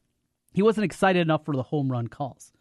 [0.53, 2.53] He wasn't excited enough for the home run calls.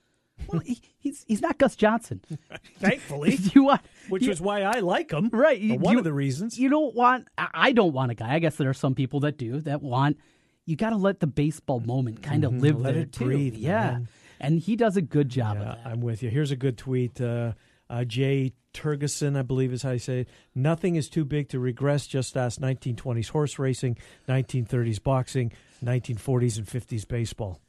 [0.48, 2.22] Well, he, he's he's not Gus Johnson.
[2.80, 5.30] Thankfully, you want, which you, is why I like him.
[5.32, 5.58] right?
[5.60, 6.58] You- one you- of the reasons.
[6.60, 7.28] you don't want.
[7.38, 8.34] I don't want a guy.
[8.34, 10.18] I guess there are some people that do that want.
[10.66, 12.84] You got to let the baseball moment kind of live Mm-hmm.
[12.84, 13.26] Let there it too.
[13.26, 14.08] breathe, yeah, man.
[14.40, 15.88] and he does a good job Yeah, of that.
[15.92, 16.30] I'm with you.
[16.30, 17.20] Here's a good tweet.
[17.20, 17.54] Uh,
[17.90, 20.30] uh, Jay Turgeson, I believe is how you say it.
[20.56, 22.08] Nothing is too big to regress.
[22.08, 23.98] Just ask 1920s horse racing,
[24.30, 25.52] 1930s boxing,
[25.84, 27.60] 1940s and 50s baseball.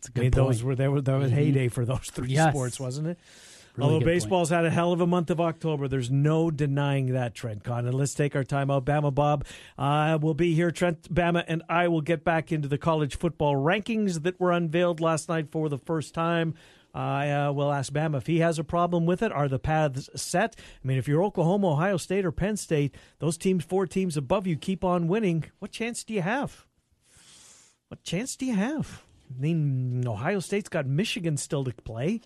[0.00, 0.46] It's a I good mean, point.
[0.48, 2.52] those were there were that was heyday for those three Yes.
[2.54, 3.18] sports, wasn't it?
[3.76, 4.14] Really Although good point.
[4.16, 7.86] baseball's had a hell of a month of October, there's no denying that, Trent Con.
[7.86, 8.84] And let's take our time out.
[8.86, 9.44] Bama Bob
[9.78, 10.70] uh, will be here.
[10.70, 15.00] Trent Bama and I will get back into the college football rankings that were unveiled
[15.00, 16.54] last night for the first time.
[16.94, 19.30] I uh, will ask Bama if he has a problem with it.
[19.30, 20.56] Are the paths set?
[20.58, 24.46] I mean, if you're Oklahoma, Ohio State, or Penn State, those teams, four teams above
[24.48, 25.44] you, keep on winning.
[25.60, 26.64] What chance do you have?
[27.88, 29.02] What chance do you have?
[29.36, 32.20] I mean, Ohio State's got Michigan still to play.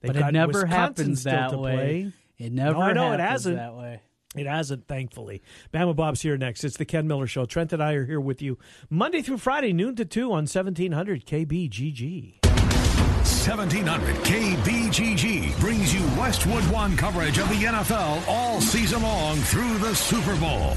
[0.00, 1.74] They've but it got never Wisconsin happens still that to way.
[1.74, 2.12] play.
[2.46, 2.76] It never.
[2.78, 3.56] I know it happens hasn't.
[3.56, 4.00] that way.
[4.36, 5.42] It hasn't, thankfully.
[5.72, 6.64] Bama Bob's here next.
[6.64, 7.44] It's the Ken Miller Show.
[7.46, 8.58] Trent and I are here with you
[8.90, 12.44] Monday through Friday, noon to 2 on 1700 KBGG.
[12.44, 19.94] 1700 KBGG brings you Westwood One coverage of the NFL all season long through the
[19.94, 20.76] Super Bowl.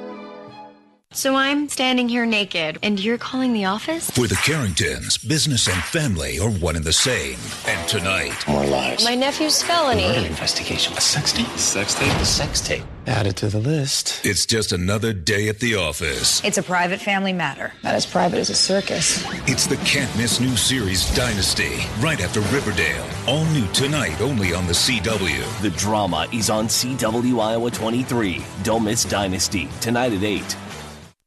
[1.13, 4.09] So I'm standing here naked, and you're calling the office?
[4.11, 7.37] For the Carringtons, business and family are one and the same.
[7.67, 9.03] And tonight, More lies.
[9.03, 10.03] My nephew's felony.
[10.03, 10.93] Murder investigation.
[10.95, 11.47] A sex tape.
[11.57, 12.13] Sex tape.
[12.13, 12.83] A sex tape.
[13.07, 14.25] Add it to the list.
[14.25, 16.41] it's just another day at the office.
[16.45, 17.73] It's a private family matter.
[17.83, 19.21] Not as private as a circus.
[19.49, 23.05] It's the can't miss new series Dynasty, right after Riverdale.
[23.27, 25.61] All new tonight, only on the CW.
[25.61, 28.45] The drama is on CW Iowa 23.
[28.63, 30.55] Don't miss Dynasty tonight at 8.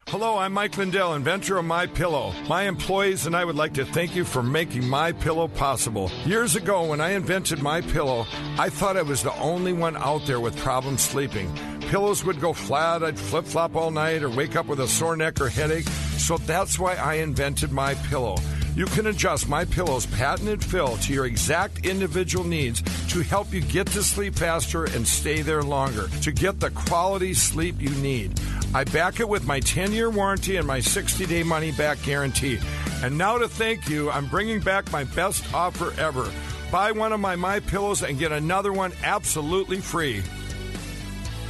[0.09, 2.35] Hello, I'm Mike Lindell, inventor of My Pillow.
[2.47, 6.11] My employees and I would like to thank you for making My Pillow possible.
[6.27, 8.27] Years ago, when I invented My Pillow,
[8.59, 11.51] I thought I was the only one out there with problems sleeping.
[11.88, 15.17] Pillows would go flat, I'd flip flop all night, or wake up with a sore
[15.17, 15.88] neck or headache.
[16.19, 18.37] So that's why I invented My Pillow.
[18.77, 23.61] You can adjust My Pillow's patented fill to your exact individual needs to help you
[23.61, 28.38] get to sleep faster and stay there longer to get the quality sleep you need.
[28.75, 32.59] I back it with my 10 year warranty and my 60 day money back guarantee.
[33.05, 36.31] And now to thank you, I'm bringing back my best offer ever.
[36.73, 40.23] Buy one of my My Pillows and get another one absolutely free.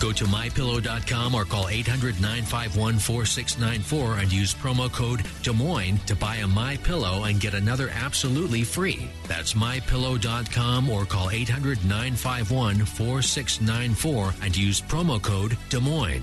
[0.01, 6.15] Go to mypillow.com or call 800 951 4694 and use promo code Des Moines to
[6.15, 9.09] buy a My Pillow and get another absolutely free.
[9.29, 16.23] That's mypillow.com or call 800 951 4694 and use promo code Des Moines.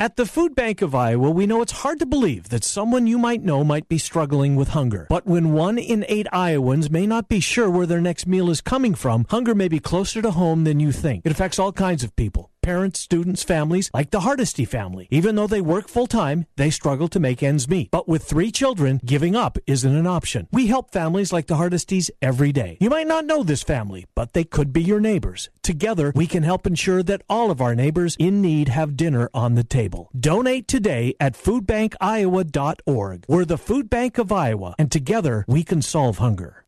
[0.00, 3.18] At the Food Bank of Iowa, we know it's hard to believe that someone you
[3.18, 5.06] might know might be struggling with hunger.
[5.10, 8.62] But when one in eight Iowans may not be sure where their next meal is
[8.62, 11.26] coming from, hunger may be closer to home than you think.
[11.26, 15.08] It affects all kinds of people parents, students, families, like the Hardesty family.
[15.10, 17.90] Even though they work full time, they struggle to make ends meet.
[17.90, 20.48] But with three children, giving up isn't an option.
[20.52, 22.76] We help families like the Hardesties every day.
[22.80, 25.50] You might not know this family, but they could be your neighbors.
[25.62, 29.54] Together, we can help ensure that all of our neighbors in need have dinner on
[29.54, 30.10] the table.
[30.18, 33.24] Donate today at foodbankiowa.org.
[33.28, 36.64] We're the Food Bank of Iowa, and together we can solve hunger.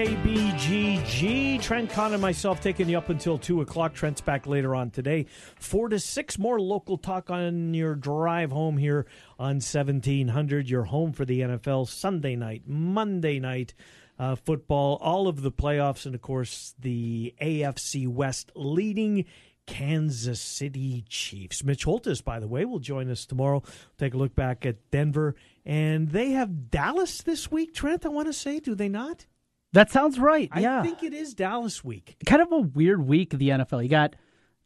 [0.00, 1.60] KBGG.
[1.60, 3.92] Trent Con and myself taking you up until 2 o'clock.
[3.92, 5.26] Trent's back later on today.
[5.56, 9.04] 4 to 6 more local talk on your drive home here
[9.38, 10.70] on 1700.
[10.70, 13.74] Your home for the NFL Sunday night, Monday night.
[14.18, 19.26] Uh, football, all of the playoffs, and of course the AFC West leading
[19.66, 21.62] Kansas City Chiefs.
[21.62, 23.62] Mitch Holthus, by the way, will join us tomorrow.
[23.98, 25.34] Take a look back at Denver.
[25.66, 28.60] And they have Dallas this week, Trent, I want to say.
[28.60, 29.26] Do they not?
[29.72, 30.50] That sounds right.
[30.56, 30.80] Yeah.
[30.80, 32.16] I think it is Dallas week.
[32.26, 33.82] Kind of a weird week of the NFL.
[33.82, 34.16] You got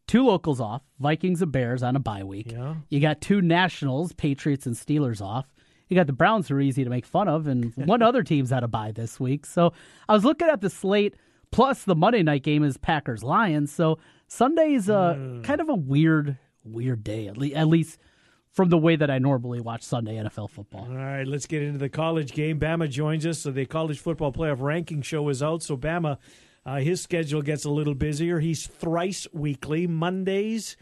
[0.07, 2.51] two locals off, Vikings and Bears on a bye week.
[2.51, 2.75] Yeah.
[2.89, 5.45] You got two nationals, Patriots and Steelers off.
[5.89, 8.49] You got the Browns who are easy to make fun of, and one other team's
[8.49, 9.45] had a bye this week.
[9.45, 9.73] So
[10.09, 11.15] I was looking at the slate,
[11.51, 13.71] plus the Monday night game is Packers Lions.
[13.71, 17.99] So Sunday's uh, kind of a weird, weird day, at, le- at least
[18.55, 20.87] from the way that I normally watch Sunday NFL football.
[20.89, 22.57] All right, let's get into the college game.
[22.57, 23.39] Bama joins us.
[23.39, 25.61] So the college football playoff ranking show is out.
[25.61, 26.17] So Bama,
[26.65, 28.39] uh, his schedule gets a little busier.
[28.39, 30.77] He's thrice weekly, Mondays,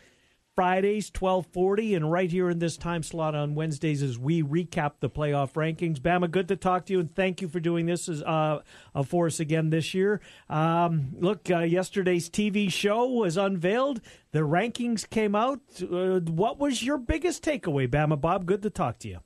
[0.55, 4.93] Fridays, twelve forty, and right here in this time slot on Wednesdays as we recap
[4.99, 5.99] the playoff rankings.
[5.99, 8.61] Bama, good to talk to you, and thank you for doing this as, uh,
[8.93, 10.21] uh, for us again this year.
[10.49, 13.99] Um, look, uh, yesterday's TV show was unveiled.
[14.31, 15.61] The rankings came out.
[15.81, 18.45] Uh, what was your biggest takeaway, Bama Bob?
[18.45, 19.19] Good to talk to you.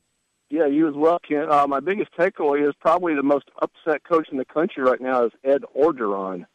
[0.50, 1.52] Yeah, you as well, Ken.
[1.52, 5.26] Uh, my biggest takeaway is probably the most upset coach in the country right now
[5.26, 6.46] is Ed Orgeron,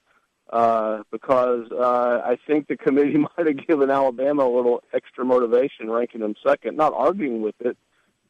[0.53, 5.91] uh, because uh, I think the committee might have given Alabama a little extra motivation,
[5.91, 6.77] ranking them second.
[6.77, 7.77] Not arguing with it,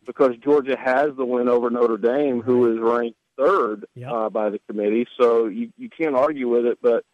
[0.06, 4.60] because Georgia has the win over Notre Dame, who is ranked third uh, by the
[4.60, 5.06] committee.
[5.18, 7.04] So you you can't argue with it, but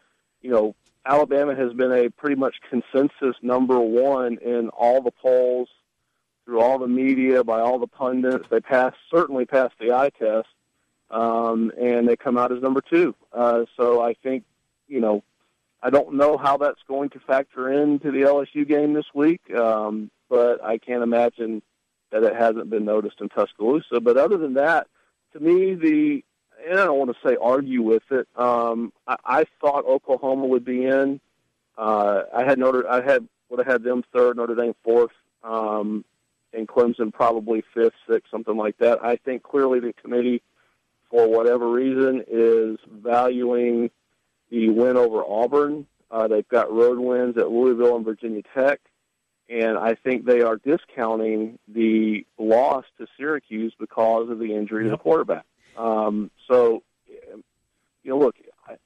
[0.42, 0.74] you know
[1.06, 5.68] Alabama has been a pretty much consensus number one in all the polls
[6.44, 8.46] through all the media, by all the pundits.
[8.50, 10.48] They passed certainly passed the eye test,
[11.10, 13.14] um, and they come out as number two.
[13.32, 14.44] Uh, so I think,
[14.88, 15.22] you know,
[15.82, 20.10] I don't know how that's going to factor into the LSU game this week, um,
[20.28, 21.62] but I can't imagine
[22.10, 24.00] that it hasn't been noticed in Tuscaloosa.
[24.00, 24.88] But other than that,
[25.34, 26.24] to me, the
[26.68, 28.26] and I don't want to say argue with it.
[28.36, 31.20] Um, I, I thought Oklahoma would be in.
[31.76, 35.12] Uh, I had Notre, I had would have had them third, Notre Dame fourth,
[35.44, 36.04] um,
[36.52, 39.04] and Clemson probably fifth, sixth, something like that.
[39.04, 40.42] I think clearly the committee,
[41.10, 43.90] for whatever reason, is valuing
[44.50, 45.86] the win over Auburn.
[46.10, 48.80] Uh, they've got road wins at Louisville and Virginia Tech,
[49.48, 54.90] and I think they are discounting the loss to Syracuse because of the injury to
[54.90, 55.44] the quarterback.
[55.76, 58.76] Um, so, you know, look, I,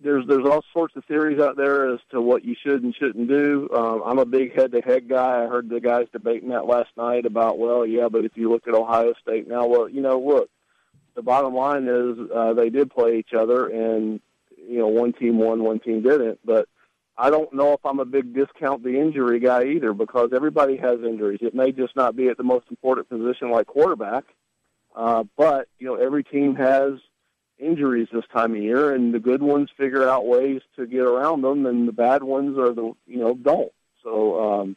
[0.00, 3.28] there's there's all sorts of theories out there as to what you should and shouldn't
[3.28, 3.68] do.
[3.72, 5.44] Um, I'm a big head-to-head guy.
[5.44, 8.66] I heard the guys debating that last night about, well, yeah, but if you look
[8.66, 10.50] at Ohio State now, well, you know, look,
[11.14, 14.20] the bottom line is uh, they did play each other, and
[14.68, 16.38] you know, one team won, one team didn't.
[16.44, 16.68] But
[17.16, 21.00] I don't know if I'm a big discount the injury guy either, because everybody has
[21.00, 21.40] injuries.
[21.42, 24.24] It may just not be at the most important position like quarterback,
[24.94, 26.94] uh, but you know, every team has
[27.58, 31.42] injuries this time of year, and the good ones figure out ways to get around
[31.42, 33.72] them, and the bad ones are the you know don't.
[34.02, 34.76] So, um,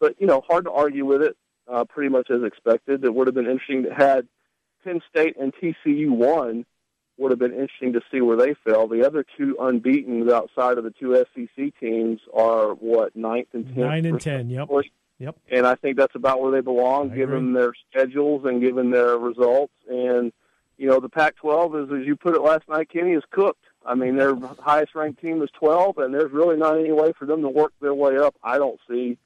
[0.00, 1.36] but you know, hard to argue with it.
[1.68, 3.04] Uh, pretty much as expected.
[3.04, 4.28] It would have been interesting to had
[4.84, 6.64] Penn State and TCU won.
[7.18, 8.88] Would have been interesting to see where they fell.
[8.88, 13.78] The other two unbeaten outside of the two SEC teams are what ninth and tenth.
[13.78, 14.50] Nine and ten.
[14.50, 14.68] Yep.
[15.18, 15.36] Yep.
[15.50, 19.72] And I think that's about where they belong, given their schedules and given their results.
[19.88, 20.30] And
[20.76, 23.64] you know, the Pac-12 is, as you put it last night, Kenny is cooked.
[23.86, 27.24] I mean, their highest ranked team is 12, and there's really not any way for
[27.24, 28.34] them to work their way up.
[28.42, 29.16] I don't see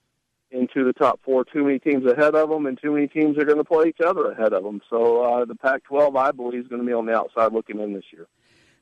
[0.51, 1.45] into the top four.
[1.45, 4.01] Too many teams ahead of them, and too many teams are going to play each
[4.05, 4.81] other ahead of them.
[4.91, 7.93] So uh, the Pac-12, I believe, is going to be on the outside looking in
[7.93, 8.27] this year.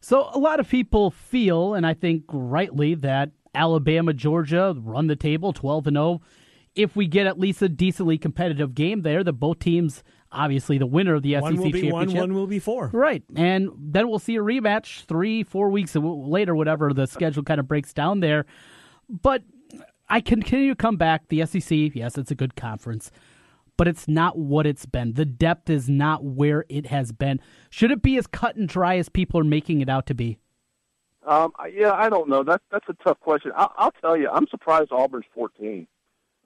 [0.01, 5.17] So a lot of people feel, and I think rightly, that Alabama, Georgia run the
[5.17, 6.21] table, 12 and 0.
[6.75, 10.87] If we get at least a decently competitive game there, that both teams obviously the
[10.87, 12.19] winner of the one SEC will be championship.
[12.21, 12.91] one, one will be four.
[12.93, 13.23] Right.
[13.35, 17.67] And then we'll see a rematch three, four weeks later, whatever the schedule kind of
[17.67, 18.45] breaks down there.
[19.09, 19.43] But
[20.09, 21.29] I continue to come back.
[21.29, 23.11] The SEC, yes, it's a good conference,
[23.77, 25.15] but it's not what it's been.
[25.15, 27.41] The depth is not where it has been.
[27.71, 30.39] Should it be as cut and dry as people are making it out to be?
[31.27, 32.43] Um, yeah, I don't know.
[32.43, 33.53] That's that's a tough question.
[33.55, 35.87] I'll, I'll tell you, I'm surprised Auburn's 14.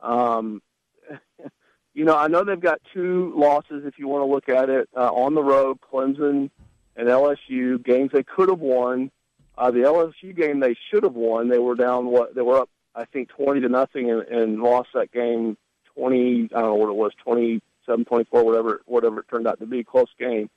[0.00, 0.60] Um,
[1.94, 4.88] you know, I know they've got two losses if you want to look at it
[4.96, 6.50] uh, on the road, Clemson
[6.96, 9.10] and LSU games they could have won.
[9.56, 11.48] Uh, the LSU game they should have won.
[11.48, 14.90] They were down what they were up, I think, twenty to nothing, and, and lost
[14.94, 15.56] that game
[15.94, 16.48] twenty.
[16.54, 19.58] I don't know what it was, twenty seven, twenty four, whatever, whatever it turned out
[19.60, 20.48] to be, close game.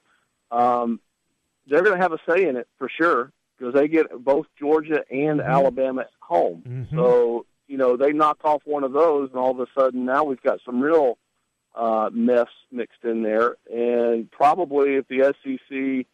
[0.52, 1.00] Um,
[1.68, 5.04] they're going to have a say in it for sure because they get both Georgia
[5.10, 5.50] and Mm-hmm.
[5.50, 6.88] Alabama at home.
[6.94, 10.24] So you know they knock off one of those, and all of a sudden now
[10.24, 11.18] we've got some real
[11.74, 13.56] uh, mess mixed in there.
[13.74, 16.06] And probably if the SEC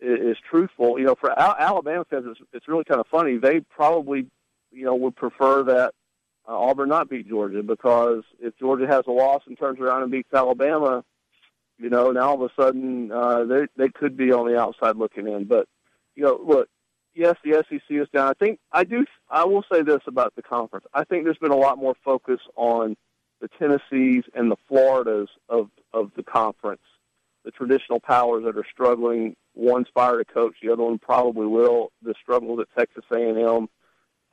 [0.00, 3.36] is, is truthful, you know, for Al- Alabama fans, it's, it's really kind of funny.
[3.36, 4.26] They probably,
[4.74, 5.94] you know, would prefer that
[6.46, 10.10] uh, Auburn not beat Georgia because if Georgia has a loss and turns around and
[10.10, 11.04] beats Alabama,
[11.78, 14.96] you know, now all of a sudden uh, they they could be on the outside
[14.96, 15.44] looking in.
[15.44, 15.66] But
[16.14, 16.68] you know, look,
[17.14, 18.28] yes, the SEC is down.
[18.28, 19.04] I think I do.
[19.30, 20.86] I will say this about the conference.
[20.92, 22.96] I think there's been a lot more focus on
[23.40, 26.82] the Tennessees and the Floridas of of the conference,
[27.44, 29.36] the traditional powers that are struggling.
[29.54, 31.92] One's fired a coach, the other one probably will.
[32.02, 33.68] The struggles at Texas A&M.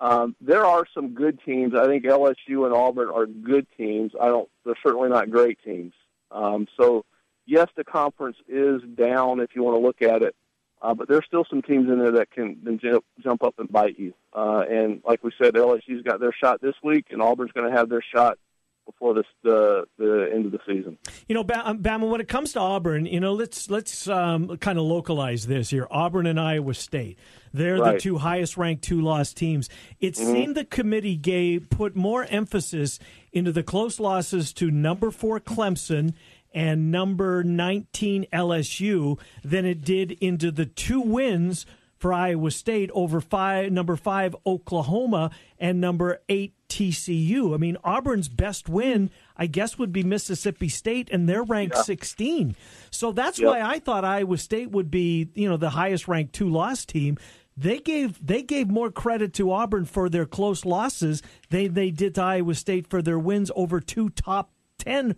[0.01, 1.75] Um, there are some good teams.
[1.75, 4.11] I think LSU and Auburn are good teams.
[4.19, 4.49] I don't.
[4.65, 5.93] They're certainly not great teams.
[6.31, 7.05] Um, so,
[7.45, 10.35] yes, the conference is down if you want to look at it.
[10.81, 13.99] Uh, but there's still some teams in there that can jump, jump up and bite
[13.99, 14.15] you.
[14.33, 17.77] Uh, and like we said, LSU's got their shot this week, and Auburn's going to
[17.77, 18.39] have their shot
[18.87, 20.97] before this the the end of the season.
[21.27, 22.09] You know, um, Bama.
[22.09, 25.87] When it comes to Auburn, you know, let's let's um, kind of localize this here.
[25.91, 27.19] Auburn and Iowa State.
[27.53, 29.69] They're the two highest ranked two loss teams.
[29.99, 30.31] It Mhm.
[30.31, 32.99] seemed the committee gave put more emphasis
[33.33, 36.13] into the close losses to number four Clemson
[36.53, 41.65] and number 19 LSU than it did into the two wins
[41.97, 47.53] for Iowa State over five, number five Oklahoma and number eight TCU.
[47.53, 51.83] I mean, Auburn's best win, I guess, would be Mississippi State, and they're ranked Yeah.
[51.83, 52.55] 16.
[52.89, 53.47] So that's Yep.
[53.47, 57.17] why I thought Iowa State would be, you know, the highest ranked two loss team.
[57.61, 61.21] They gave they gave more credit to Auburn for their close losses.
[61.51, 65.15] They they did to Iowa State for their wins over two top ten,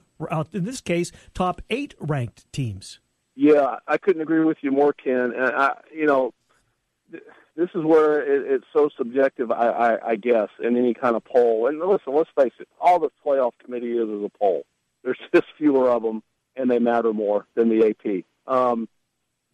[0.51, 2.99] in this case, top eight ranked teams.
[3.35, 5.31] Yeah, I couldn't agree with you more, Ken.
[5.33, 6.33] And I, you know,
[7.11, 7.23] th-
[7.55, 11.23] this is where it, it's so subjective, I, I, I guess, in any kind of
[11.23, 11.67] poll.
[11.67, 14.65] And listen, let's face it, all the playoff committee is is a poll.
[15.01, 16.21] There's just fewer of them,
[16.57, 18.25] and they matter more than the AP.
[18.53, 18.89] Um,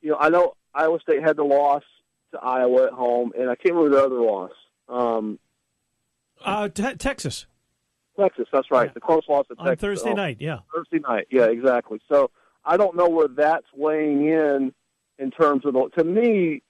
[0.01, 1.83] you know, I know Iowa State had the loss
[2.31, 4.51] to Iowa at home, and I can't remember the other loss.
[4.87, 5.39] Um,
[6.43, 7.45] Uh, te- Texas
[8.17, 8.93] Texas, that's right.
[8.93, 9.81] The close loss at on Texas.
[9.81, 10.37] Thursday Oh, night.
[10.41, 10.59] Yeah.
[10.75, 11.99] Thursday night, yeah, exactly.
[12.09, 12.31] So
[12.65, 14.73] I don't know where that's weighing in
[15.17, 15.89] in terms of the.
[15.97, 16.61] To me,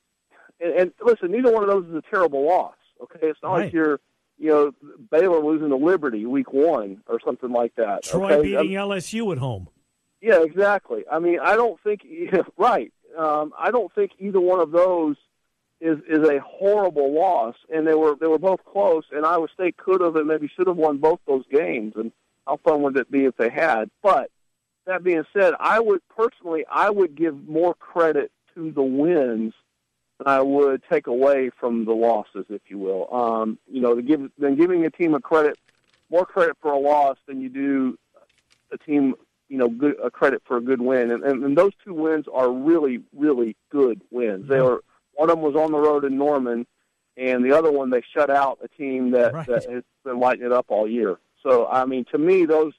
[0.59, 2.75] and, and listen, neither one of those is a terrible loss.
[3.01, 3.63] Okay, it's not Right.
[3.65, 3.99] like you're,
[4.37, 4.71] you know,
[5.09, 8.03] Baylor losing to Liberty week one or something like that.
[8.03, 8.41] Troy okay?
[8.43, 9.69] beating Um, LSU at home.
[10.21, 11.03] yeah, exactly.
[11.11, 12.05] I mean, I don't think
[12.57, 12.91] right.
[13.17, 15.15] Um, I don't think either one of those
[15.81, 19.03] is is a horrible loss, and they were they were both close.
[19.11, 21.93] And Iowa State could have and maybe should have won both those games.
[21.95, 22.11] And
[22.45, 23.89] how fun would it be if they had?
[24.01, 24.29] But
[24.85, 29.53] that being said, I would personally I would give more credit to the wins
[30.17, 33.13] than I would take away from the losses, if you will.
[33.13, 35.57] Um, you know, to give than giving a team a credit
[36.09, 37.97] more credit for a loss than you do
[38.71, 39.15] a team
[39.47, 42.25] you know good a credit for a good win and, and, and those two wins
[42.31, 44.83] are really really good wins they were
[45.13, 46.65] one of them was on the road in Norman
[47.17, 49.47] and the other one they shut out a team that, Right.
[49.47, 52.73] that has been lighting it up all year so I mean to me those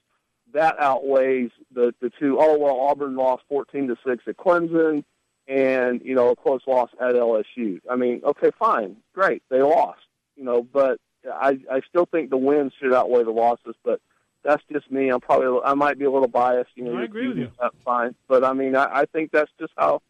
[0.53, 5.03] that outweighs the the two oh well Auburn lost 14 to 6 at Clemson
[5.47, 9.99] and you know a close loss at LSU I mean okay fine great they lost
[10.35, 10.99] you know but
[11.31, 13.99] I I still think the wins should outweigh the losses but
[14.43, 15.09] that's just me.
[15.09, 16.71] I'm probably I might be a little biased.
[16.73, 17.51] You know, I agree with you.
[17.61, 20.01] That's fine, but I mean, I, I think that's just how.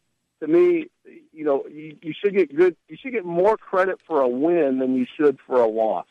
[0.41, 0.87] To me,
[1.31, 2.75] you know, you, you should get good.
[2.87, 6.07] You should get more credit for a win than you should for a loss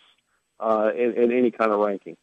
[0.60, 2.16] uh, in, in any kind of ranking.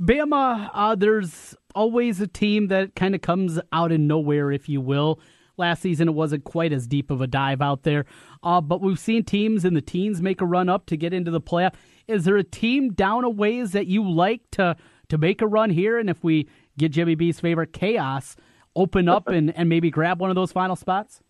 [0.00, 4.80] Bama, uh, there's always a team that kind of comes out of nowhere, if you
[4.80, 5.18] will.
[5.56, 8.04] Last season, it wasn't quite as deep of a dive out there,
[8.42, 11.30] uh, but we've seen teams in the teens make a run up to get into
[11.30, 11.72] the playoff.
[12.06, 14.76] Is there a team down a ways that you like to
[15.08, 15.98] to make a run here?
[15.98, 18.36] And if we get Jimmy B's favorite chaos,
[18.74, 21.22] open up and, and maybe grab one of those final spots?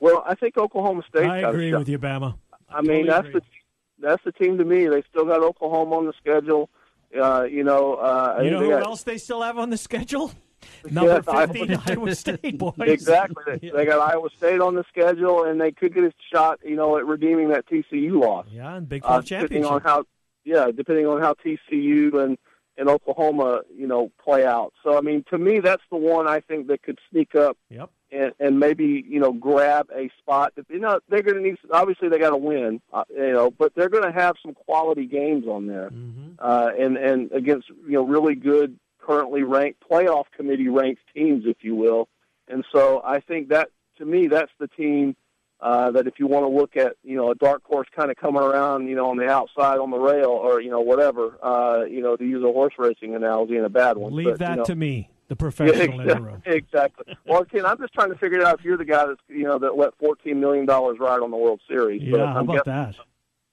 [0.00, 1.26] Well, I think Oklahoma State.
[1.26, 2.34] I agree with you, Bama.
[2.68, 3.40] I mean, Totally that's agree.
[3.40, 4.86] the that's the team to me.
[4.86, 6.70] They still got Oklahoma on the schedule.
[7.18, 10.32] Uh, you know, uh, You know who got- else they still have on the schedule?
[10.90, 12.74] Number Yes, fifteen, Iowa State boys.
[12.78, 13.58] Exactly.
[13.62, 16.76] They, they got Iowa State on the schedule, and they could get a shot, you
[16.76, 18.46] know, at redeeming that TCU loss.
[18.50, 19.72] Yeah, and Big Uh, 12 depending championship.
[19.72, 20.04] on how,
[20.44, 22.38] yeah, depending on how TCU and
[22.78, 24.72] and Oklahoma, you know, play out.
[24.82, 27.90] So, I mean, to me, that's the one I think that could sneak up Yep.
[28.12, 30.52] And, and maybe you know grab a spot.
[30.56, 31.58] that You know, they're going to need.
[31.72, 32.80] Obviously, they got to win.
[32.92, 36.32] Uh, you know, but they're going to have some quality games on there, Mm-hmm.
[36.38, 41.58] uh, and and against you know really good currently ranked playoff committee ranked teams, if
[41.62, 42.08] you will.
[42.48, 45.16] And so I think that to me, that's the team.
[45.62, 48.16] Uh, that if you want to look at, you know, a dark horse kind of
[48.16, 51.84] coming around, you know, on the outside on the rail or, you know, whatever, uh,
[51.84, 54.14] you know, to use a horse racing analogy and a bad one.
[54.14, 56.26] Leave but, that you know, to me, the yeah, professional in the exactly.
[56.26, 56.42] room.
[56.46, 57.16] exactly.
[57.24, 59.44] Well, Ken, I'm just trying to figure it out if you're the guy that's you
[59.44, 62.02] know that let 14 million dollars ride on the World Series.
[62.02, 62.94] Yeah, how I'm about guessing- that?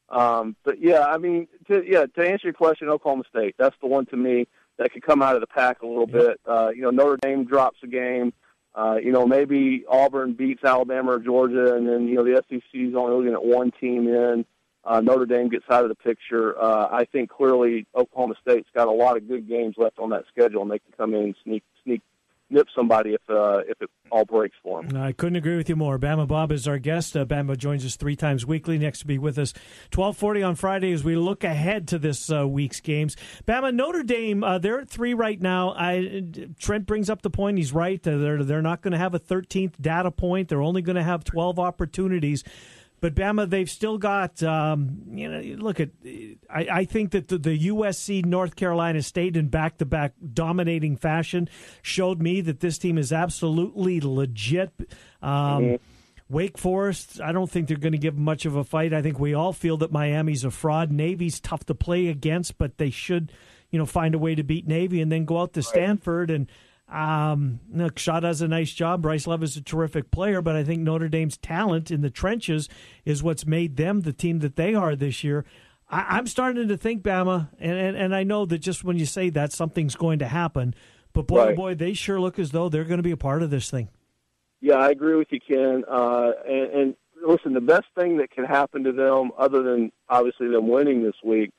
[0.09, 3.88] Um, but yeah, I mean, to, yeah, to answer your question, Oklahoma State, that's the
[3.88, 4.47] one to me
[4.78, 6.39] that could come out of the pack a little bit.
[6.45, 8.32] Uh, you know, Notre Dame drops a game.
[8.73, 12.63] Uh, you know, maybe Auburn beats Alabama or Georgia, and then you know the SEC
[12.73, 14.45] is only looking at one team in.
[14.88, 16.58] Uh, Notre Dame gets out of the picture.
[16.58, 20.24] Uh, I think clearly Oklahoma State's got a lot of good games left on that
[20.32, 22.02] schedule, and they can come in and sneak sneak
[22.50, 24.96] nip somebody if uh, if it all breaks for them.
[24.96, 26.00] I couldn't agree with you more.
[26.00, 27.18] Bama Bob is our guest.
[27.18, 28.78] Uh, Bama joins us three times weekly.
[28.78, 29.54] Next to be with us,
[29.92, 33.18] twelve forty on Friday as we look ahead to this uh, week's games.
[33.46, 35.74] Bama Notre Dame, uh, they're at three right now.
[35.78, 36.24] I,
[36.60, 37.58] Trent brings up the point.
[37.58, 38.02] He's right.
[38.02, 40.48] They're they're not going to have a thirteenth data point.
[40.48, 42.44] They're only going to have twelve opportunities.
[43.00, 44.41] But Bama, they've still got.
[44.41, 45.89] Um, you know, look at.
[46.50, 51.48] I, I think that the, the USC North Carolina State in back-to-back dominating fashion
[51.82, 54.72] showed me that this team is absolutely legit.
[55.22, 55.78] Um,
[56.30, 58.93] Wake Forest, I don't think they're going to give much of a fight.
[58.93, 60.91] I think we all feel that Miami's a fraud.
[60.91, 63.32] Navy's tough to play against, but they should,
[63.70, 66.48] you know, find a way to beat Navy and then go out to Stanford and.
[66.90, 69.02] Um, look, Shaw does a nice job.
[69.02, 72.70] Bryce Love is a terrific player, but I think Notre Dame's talent in the trenches
[73.04, 75.44] is what's made them the team that they are this year.
[75.90, 79.06] I, I'm starting to think Bama, and, and and I know that just when you
[79.06, 80.74] say that, something's going to happen.
[81.14, 81.56] But boy, oh Right.
[81.56, 83.90] boy, they sure look as though they're going to be a part of this thing.
[84.62, 85.84] Yeah, I agree with you, Ken.
[85.90, 90.48] Uh, and, and listen, the best thing that can happen to them, other than obviously
[90.50, 91.52] them winning this week,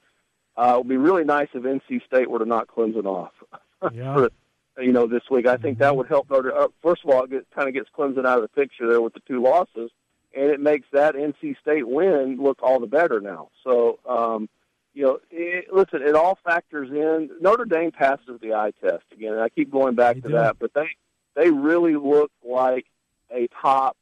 [0.57, 3.33] uh, would be really nice if NC State were to knock Clemson off.
[3.93, 4.15] Yeah.
[4.15, 4.31] For-
[4.79, 5.47] you know, this week.
[5.47, 6.55] I think that would help Notre.
[6.57, 9.15] Uh, first of all, it kind of gets Clemson out of the picture there with
[9.15, 9.91] the two losses,
[10.35, 13.49] and it makes that NC State win look all the better now.
[13.65, 14.49] So, um,
[14.95, 17.31] you know, it, listen, it all factors in.
[17.41, 20.35] Notre Dame passes the eye test again, and I keep going back They to do.
[20.35, 20.89] that, but they
[21.35, 22.87] they really look like
[23.35, 23.97] a top.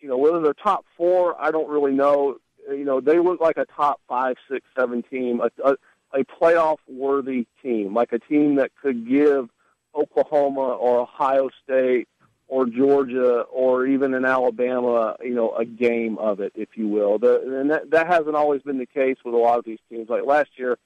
[0.00, 2.36] You know, whether they're top four, I don't really know.
[2.68, 5.74] You know, they look like a top five, six, seven team, a, a,
[6.20, 9.48] a playoff worthy team, like a team that could give
[9.94, 12.08] Oklahoma or Ohio State
[12.48, 17.18] or Georgia or even in Alabama, you know, a game of it, if you will.
[17.18, 20.08] The, and that, that hasn't always been the case with a lot of these teams.
[20.08, 20.78] Like last year,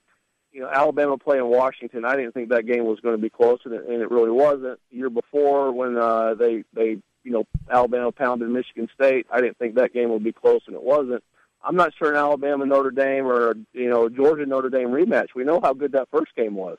[0.53, 3.61] you know, Alabama playing Washington, I didn't think that game was going to be close,
[3.65, 4.81] and it, and it really wasn't.
[4.91, 9.59] The year before, when uh, they they you know Alabama pounded Michigan State, I didn't
[9.59, 11.23] think that game would be close, and it wasn't.
[11.63, 15.29] I'm not sure an Alabama Notre Dame or you know Georgia Notre Dame rematch.
[15.35, 16.79] We know how good that first game was.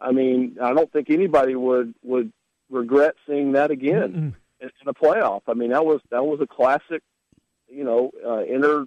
[0.00, 2.32] I mean, I don't think anybody would would
[2.70, 5.42] regret seeing that again in, in a playoff.
[5.48, 7.02] I mean, that was that was a classic,
[7.68, 8.86] you know, uh, inter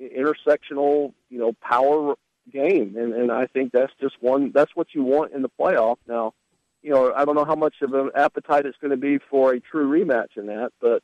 [0.00, 2.14] intersectional, you know, power
[2.52, 4.52] game, and and I think that's just one.
[4.52, 5.96] That's what you want in the playoff.
[6.06, 6.34] Now,
[6.82, 9.52] you know, I don't know how much of an appetite it's going to be for
[9.52, 11.02] a true rematch in that, but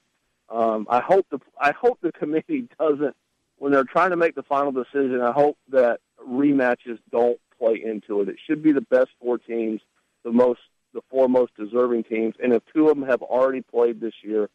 [0.48, 3.16] um, I hope the I hope the committee doesn't
[3.58, 5.20] when they're trying to make the final decision.
[5.20, 8.28] I hope that rematches don't play into it.
[8.28, 9.80] It should be the best four teams,
[10.24, 10.60] the most
[10.92, 14.48] the four most deserving teams, and if two of them have already played this year,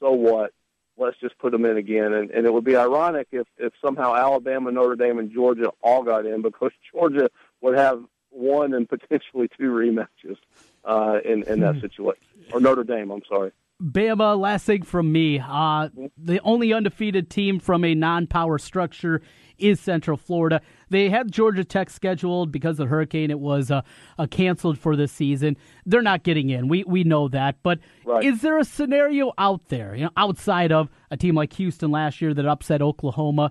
[0.00, 0.52] so what?
[0.96, 4.14] Let's just put them in again, and, and it would be ironic if, if somehow
[4.14, 7.28] Alabama, Notre Dame, and Georgia all got in because Georgia
[7.60, 10.36] would have one and potentially two rematches
[10.84, 13.10] uh, in in that situation, or Notre Dame.
[13.10, 13.52] I'm sorry.
[13.82, 15.40] Bama, last thing from me.
[15.40, 19.20] Uh, the only undefeated team from a non power structure
[19.58, 20.60] is Central Florida.
[20.94, 23.32] They had Georgia Tech scheduled because of the hurricane.
[23.32, 23.82] It was uh,
[24.16, 25.56] uh, canceled for this season.
[25.84, 26.68] They're not getting in.
[26.68, 27.56] We we know that.
[27.64, 27.80] But
[28.22, 32.22] is there a scenario out there, you know, outside of a team like Houston last
[32.22, 33.50] year that upset Oklahoma,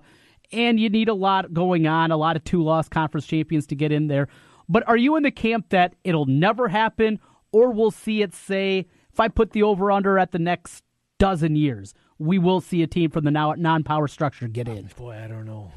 [0.52, 3.74] and you need a lot going on, a lot of two loss conference champions to
[3.74, 4.28] get in there.
[4.66, 7.20] But are you in the camp that it'll never happen,
[7.52, 8.88] or we'll see it say?
[9.12, 10.82] If I put the over under at the next
[11.18, 14.88] dozen years, we will see a team from the now non power structure get in.
[14.96, 15.72] Boy, I don't know.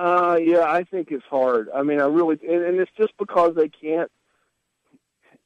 [0.00, 1.68] Uh, yeah, I think it's hard.
[1.74, 4.10] I mean, I really, and, and it's just because they can't,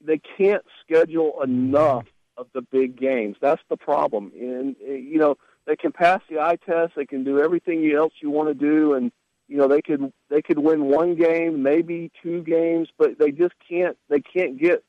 [0.01, 3.37] they can't schedule enough of the big games.
[3.41, 4.31] That's the problem.
[4.39, 6.93] And uh, you know, they can pass the eye test.
[6.95, 9.11] They can do everything else you want to do, and
[9.49, 13.55] you know, they could they could win one game, maybe two games, but they just
[13.69, 13.97] can't.
[14.09, 14.85] They can't get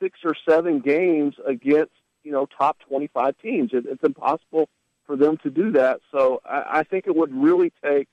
[0.00, 1.90] six or seven games against
[2.22, 3.70] you know top twenty five teams.
[3.72, 4.68] It, it's impossible
[5.06, 6.02] for them to do that.
[6.12, 8.06] So I, I think it would really take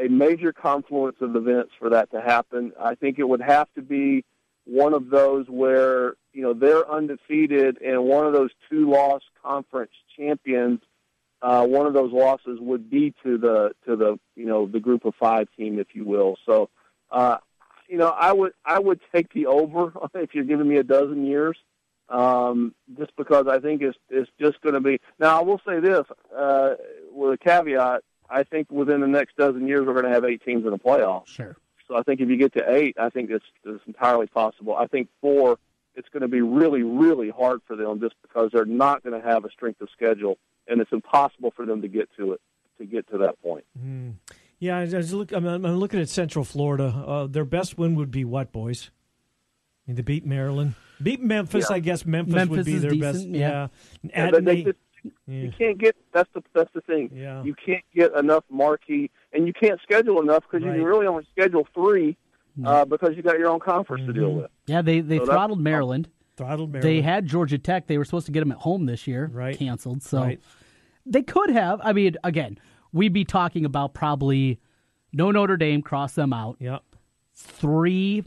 [0.00, 2.72] a major confluence of events for that to happen.
[2.80, 4.24] I think it would have to be
[4.64, 9.92] one of those where you know they're undefeated and one of those two loss conference
[10.16, 10.80] champions.
[11.42, 15.04] Uh, one of those losses would be to the to the you know the group
[15.04, 16.36] of five team, if you will.
[16.46, 16.68] So,
[17.10, 17.38] uh,
[17.88, 21.26] you know, I would I would take the over if you're giving me a dozen
[21.26, 21.56] years,
[22.08, 25.00] um, just because I think it's it's just going to be.
[25.18, 26.04] Now, I will say this
[26.36, 26.74] uh,
[27.12, 28.02] with a caveat.
[28.30, 30.78] I think within the next dozen years, we're going to have eight teams in the
[30.78, 31.28] playoffs.
[31.28, 31.56] Sure.
[31.88, 34.76] So I think if you get to eight, I think it's, it's entirely possible.
[34.76, 35.58] I think four,
[35.96, 39.26] it's going to be really, really hard for them just because they're not going to
[39.26, 42.40] have a strength of schedule, and it's impossible for them to get to it
[42.78, 43.64] to get to that point.
[43.78, 44.14] Mm.
[44.60, 46.84] Yeah, I was look, I'm, I'm looking at Central Florida.
[47.06, 48.90] Uh, their best win would be what, boys?
[49.86, 51.66] I mean, they beat Maryland, beat Memphis.
[51.70, 51.76] Yeah.
[51.76, 53.26] I guess Memphis, Memphis would be their decent, best.
[53.26, 53.48] yeah.
[53.48, 53.68] Yeah,
[54.02, 54.72] Yeah, Add but they me-
[55.02, 57.10] just, you can't get that's the that's the thing.
[57.12, 57.42] Yeah.
[57.42, 61.26] You can't get enough marquee, and you can't schedule enough because you can really only
[61.32, 62.16] schedule three
[62.64, 64.50] uh, because you got your own conference to deal with.
[64.66, 66.08] Yeah, they they So that's- throttled Maryland.
[66.36, 67.86] Throttled They had Georgia Tech.
[67.86, 69.30] They were supposed to get them at home this year.
[69.32, 69.58] Right.
[69.58, 70.02] Canceled.
[70.02, 70.40] So Right.
[71.04, 71.80] they could have.
[71.84, 72.58] I mean, again,
[72.92, 74.58] we'd be talking about probably
[75.12, 76.56] no Notre Dame, cross them out.
[76.58, 76.82] Yep.
[77.34, 78.24] Three,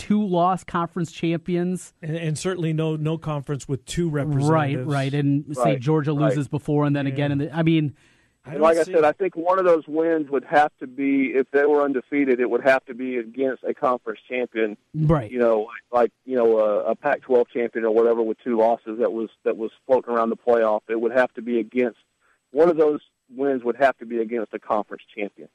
[0.00, 1.92] two loss conference champions.
[2.02, 4.86] and, and certainly no no conference with two Right, representatives.
[4.86, 4.94] right.
[4.94, 6.28] Right, and say Right, Georgia right.
[6.30, 7.32] loses before and then again.
[7.32, 7.94] And the, I mean,
[8.46, 11.50] And like I said, I think one of those wins would have to be if
[11.50, 12.40] they were undefeated.
[12.40, 15.30] It would have to be against a conference champion, Right.
[15.30, 19.12] You know, like you know a, a Pac-12 champion or whatever with two losses that
[19.12, 20.80] was that was floating around the playoff.
[20.88, 21.98] It would have to be against
[22.52, 23.00] one of those
[23.32, 25.48] wins would have to be against a conference champion.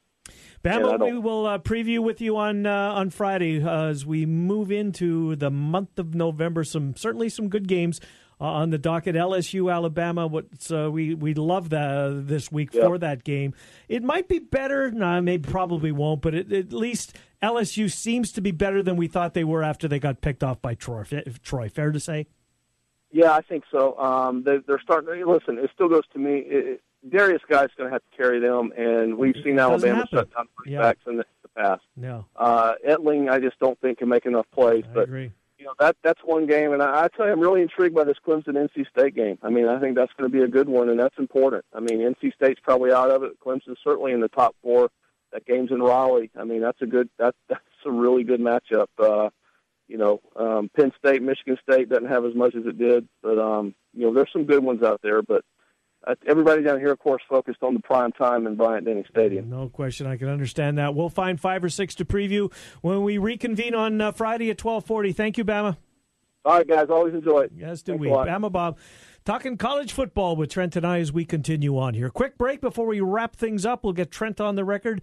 [0.64, 4.70] Bama, we will uh, preview with you on uh, on Friday uh, as we move
[4.72, 6.64] into the month of November.
[6.64, 8.00] Some certainly some good games
[8.40, 9.14] uh, on the docket.
[9.14, 10.26] LSU, Alabama.
[10.26, 12.84] What uh, we we love that this week Yep.
[12.84, 13.54] for that game.
[13.88, 14.90] It might be better.
[14.90, 16.20] No, maybe probably won't.
[16.22, 19.86] But it, at least LSU seems to be better than we thought they were after
[19.86, 21.04] they got picked off by Troy.
[21.42, 22.26] Troy, fair to say.
[23.12, 23.96] Yeah, I think so.
[23.98, 25.24] Um, they, they're starting.
[25.26, 26.38] Listen, it still goes to me.
[26.38, 30.18] It- Derrius Guice going to have to carry them, and we've seen Alabama happen.
[30.18, 30.80] shut down Yeah.
[30.80, 31.82] backs in the, the past.
[31.96, 34.84] No, Uh, Etling, I just don't think can make enough plays.
[34.90, 35.32] I but agree.
[35.58, 38.04] you know that that's one game, and I, I tell you, I'm really intrigued by
[38.04, 39.38] this Clemson NC State game.
[39.42, 41.64] I mean, I think that's going to be a good one, and that's important.
[41.74, 43.38] I mean, NC State's probably out of it.
[43.40, 44.90] Clemson's certainly in the top four.
[45.32, 46.30] That game's in Raleigh.
[46.38, 47.08] I mean, that's a good.
[47.18, 48.86] That's that's a really good matchup.
[48.98, 49.30] Uh,
[49.88, 53.38] you know, um, Penn State, Michigan State doesn't have as much as it did, but
[53.38, 55.22] um, you know, there's some good ones out there.
[55.22, 55.44] But
[56.26, 59.50] everybody down here, of course, focused on the prime time in Bryant Denny Stadium.
[59.50, 60.94] No question, I can understand that.
[60.94, 62.52] We'll find five or six to preview
[62.82, 65.12] when we reconvene on uh, Friday at twelve forty.
[65.12, 65.76] Thank you, Bama.
[66.44, 67.52] All right, guys, always enjoy it.
[67.56, 68.08] Yes, do Thanks we?
[68.08, 68.78] Bama Bob.
[69.24, 72.10] Talking college football with Trent and I as we continue on here.
[72.10, 73.82] Quick break before we wrap things up.
[73.82, 75.02] We'll get Trent on the record.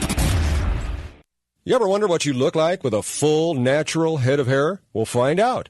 [1.63, 4.81] You ever wonder what you look like with a full, natural head of hair?
[4.91, 5.69] We'll find out.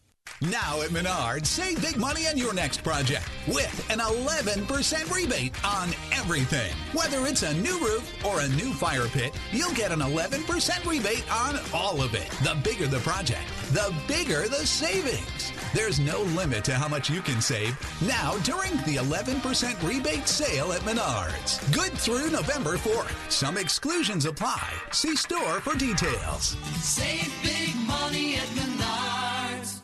[0.41, 5.89] Now at Menards, save big money on your next project with an 11% rebate on
[6.11, 6.73] everything.
[6.93, 11.31] Whether it's a new roof or a new fire pit, you'll get an 11% rebate
[11.31, 12.27] on all of it.
[12.43, 15.53] The bigger the project, the bigger the savings.
[15.75, 20.73] There's no limit to how much you can save now during the 11% rebate sale
[20.73, 21.71] at Menards.
[21.71, 23.31] Good through November 4th.
[23.31, 24.73] Some exclusions apply.
[24.91, 26.57] See store for details.
[26.79, 29.80] Save big money at Menards.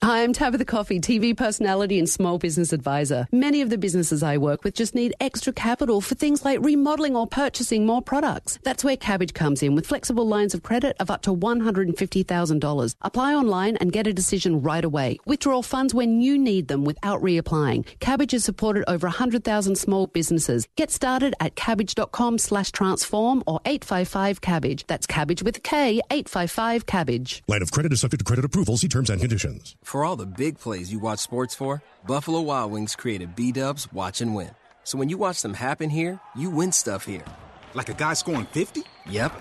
[0.00, 3.26] Hi, I'm Tabatha Coffey, TV personality and small business advisor.
[3.32, 7.16] Many of the businesses I work with just need extra capital for things like remodeling
[7.16, 8.60] or purchasing more products.
[8.62, 12.94] That's where Kabbage comes in with flexible lines of credit of up to $150,000.
[13.02, 15.18] Apply online and get a decision right away.
[15.26, 17.84] Withdraw funds when you need them without reapplying.
[17.98, 20.68] Kabbage has supported over 100,000 small businesses.
[20.76, 24.86] Get started at kabbage.com slash transform or 855 kabbage.
[24.86, 27.42] That's kabbage with a K, 855 kabbage.
[27.48, 28.76] Line of credit is subject to credit approval.
[28.76, 29.74] See terms and conditions.
[29.88, 33.90] For all the big plays you watch sports for, Buffalo Wild Wings created B Dubs
[33.90, 34.50] Watch and Win.
[34.84, 37.24] So when you watch them happen here, you win stuff here.
[37.72, 38.82] Like a guy scoring 50?
[39.08, 39.32] Yep.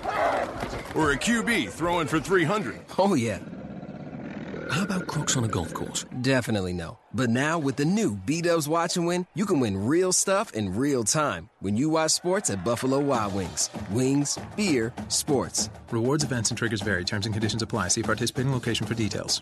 [0.96, 2.80] Or a QB throwing for 300?
[2.98, 3.40] Oh, yeah.
[4.72, 6.06] How about crooks on a golf course?
[6.22, 6.98] Definitely no.
[7.14, 10.54] But now with the new B Dubs Watch and Win, you can win real stuff
[10.54, 13.70] in real time when you watch sports at Buffalo Wild Wings.
[13.92, 15.70] Wings, beer, sports.
[15.92, 17.04] Rewards, events, and triggers vary.
[17.04, 17.90] Terms and conditions apply.
[17.90, 19.42] See participating location for details.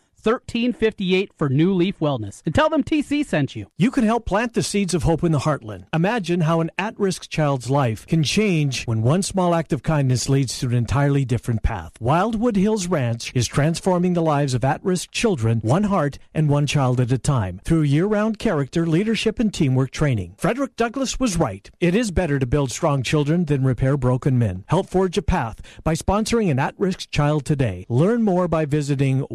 [0.23, 2.41] 1358 for New Leaf Wellness.
[2.45, 3.67] And tell them TC sent you.
[3.77, 5.85] You can help plant the seeds of hope in the heartland.
[5.93, 10.29] Imagine how an at risk child's life can change when one small act of kindness
[10.29, 11.93] leads to an entirely different path.
[11.99, 16.67] Wildwood Hills Ranch is transforming the lives of at risk children, one heart and one
[16.67, 20.35] child at a time, through year round character, leadership, and teamwork training.
[20.37, 21.69] Frederick Douglass was right.
[21.79, 24.63] It is better to build strong children than repair broken men.
[24.67, 27.85] Help forge a path by sponsoring an at risk child today.
[27.89, 29.25] Learn more by visiting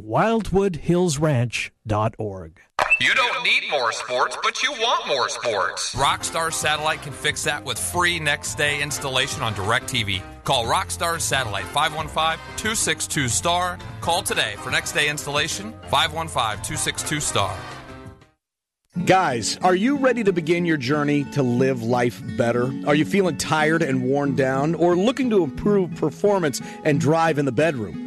[0.77, 2.61] wildwoodhillsranch.org.
[2.99, 5.95] You don't need more sports, but you want more sports.
[5.95, 10.23] Rockstar Satellite can fix that with free next day installation on DirecTV.
[10.45, 13.79] Call Rockstar Satellite 515 262 STAR.
[14.01, 17.57] Call today for next day installation 515 262 STAR.
[19.05, 22.73] Guys, are you ready to begin your journey to live life better?
[22.87, 27.45] Are you feeling tired and worn down or looking to improve performance and drive in
[27.45, 28.06] the bedroom?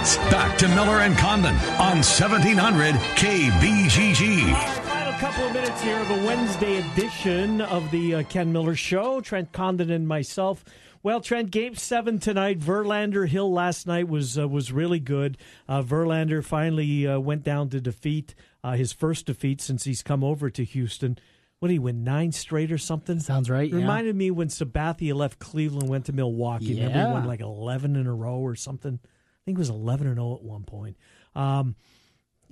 [0.00, 4.54] Back to Miller and Condon on 1700 KBGG.
[4.86, 9.20] Final couple of minutes here of a Wednesday edition of the uh, Ken Miller Show.
[9.20, 10.64] Trent Condon and myself.
[11.02, 12.60] Well, Trent, Game Seven tonight.
[12.60, 15.36] Verlander Hill last night was uh, was really good.
[15.68, 18.34] Uh, Verlander finally uh, went down to defeat
[18.64, 21.18] uh, his first defeat since he's come over to Houston.
[21.58, 23.20] What did he win nine straight or something?
[23.20, 23.68] Sounds right.
[23.68, 23.76] yeah.
[23.76, 26.72] Reminded me when Sabathia left Cleveland, went to Milwaukee.
[26.74, 27.12] Remember he Yeah.
[27.12, 28.98] won like eleven in a row or something.
[29.40, 30.96] I think it was eleven and zero at one point.
[31.34, 31.76] Um,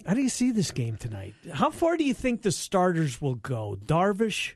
[0.06, 1.34] how do you see this game tonight?
[1.52, 3.76] How far do you think the starters will go?
[3.84, 4.54] Darvish,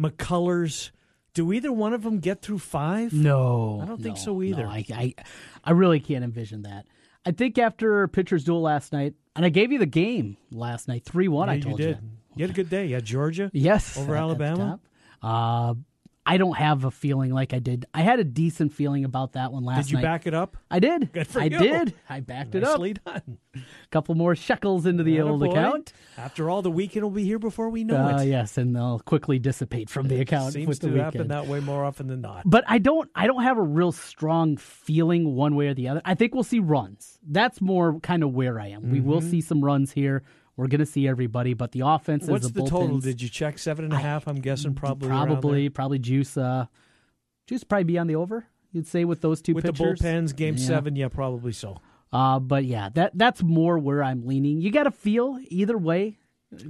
[0.00, 0.90] McCullers.
[1.34, 3.12] Do either one of them get through five?
[3.12, 4.64] No, I don't think so either.
[4.64, 5.14] no, I, I,
[5.62, 6.86] I really can't envision that.
[7.24, 11.04] I think after pitcher's duel last night, and I gave you the game last night,
[11.04, 11.48] three one.
[11.48, 11.98] Yeah, I told you did.
[12.34, 12.86] You had a good day.
[12.86, 13.50] You had Georgia.
[13.52, 14.80] Yes, over Alabama.
[15.22, 15.74] Uh,
[16.30, 17.86] I don't have a feeling like I did.
[17.94, 20.02] I had a decent feeling about that one last Did you night.
[20.02, 20.58] back it up?
[20.70, 21.10] I did.
[21.12, 21.58] Good for I you.
[21.58, 21.94] did.
[22.08, 22.72] I backed it up.
[22.78, 23.38] Nicely done.
[23.56, 23.60] A
[23.90, 25.94] couple more shekels into the old account.
[26.18, 28.26] After all, the weekend will be here before we know Uh, it.
[28.28, 32.08] yes, and they'll quickly dissipate from the account Seems to happen that way more often
[32.08, 32.42] than not.
[32.44, 36.02] But I don't I don't have a real strong feeling one way or the other.
[36.04, 37.18] I think we'll see runs.
[37.26, 38.90] That's more kind of where I am.
[38.90, 39.30] We will Mhm.
[39.30, 40.24] see some runs here.
[40.58, 42.98] We're going to see everybody, but the offense What's is the the, total?
[42.98, 44.26] Did you check seven and a half?
[44.26, 46.66] I'm guessing probably probably probably juice uh
[47.46, 48.44] juice probably be on the over.
[48.72, 50.00] You'd say with those two with pitchers.
[50.00, 50.34] the bullpens.
[50.36, 50.66] Game Yeah.
[50.66, 51.78] seven, yeah, probably so.
[52.12, 54.60] Uh but yeah, that that's more where I'm leaning.
[54.60, 56.18] You got to feel either way.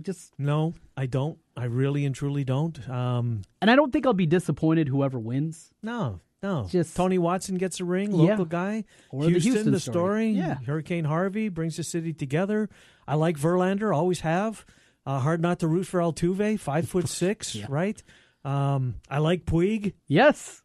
[0.03, 1.39] Just No, I don't.
[1.57, 2.87] I really and truly don't.
[2.91, 5.73] Um, and I don't think I'll be disappointed whoever wins.
[5.83, 6.67] no, no.
[6.71, 8.31] Just- Tony Watson gets a ring, Yeah.
[8.31, 8.85] local guy.
[9.11, 9.95] Or the Houston, Houston the story.
[9.95, 10.31] story.
[10.33, 10.55] Yeah.
[10.67, 12.69] Hurricane Harvey brings the city together.
[13.07, 14.65] I like Verlander, always have.
[15.07, 18.03] Uh, hard not to root for Altuve, five foot six, right?
[18.45, 19.95] Um, I like Puig.
[20.07, 20.63] Yes.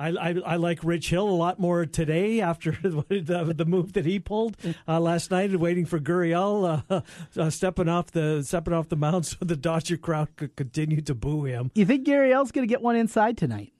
[0.00, 4.04] I, I, I like Rich Hill a lot more today after the, the move that
[4.06, 4.56] he pulled
[4.86, 7.00] uh, last night, and waiting for Gurriel uh,
[7.40, 11.14] uh, stepping off the stepping off the mound so the Dodger crowd could continue to
[11.16, 11.72] boo him.
[11.74, 13.72] You think Gurriel's going to get one inside tonight?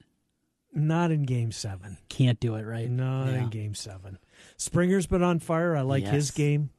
[0.72, 1.96] Not in Game Seven.
[2.08, 2.90] Can't do it, right?
[2.90, 3.42] Not Yeah.
[3.44, 4.18] in Game Seven.
[4.56, 5.76] Springer's been on fire.
[5.76, 6.70] I like his game.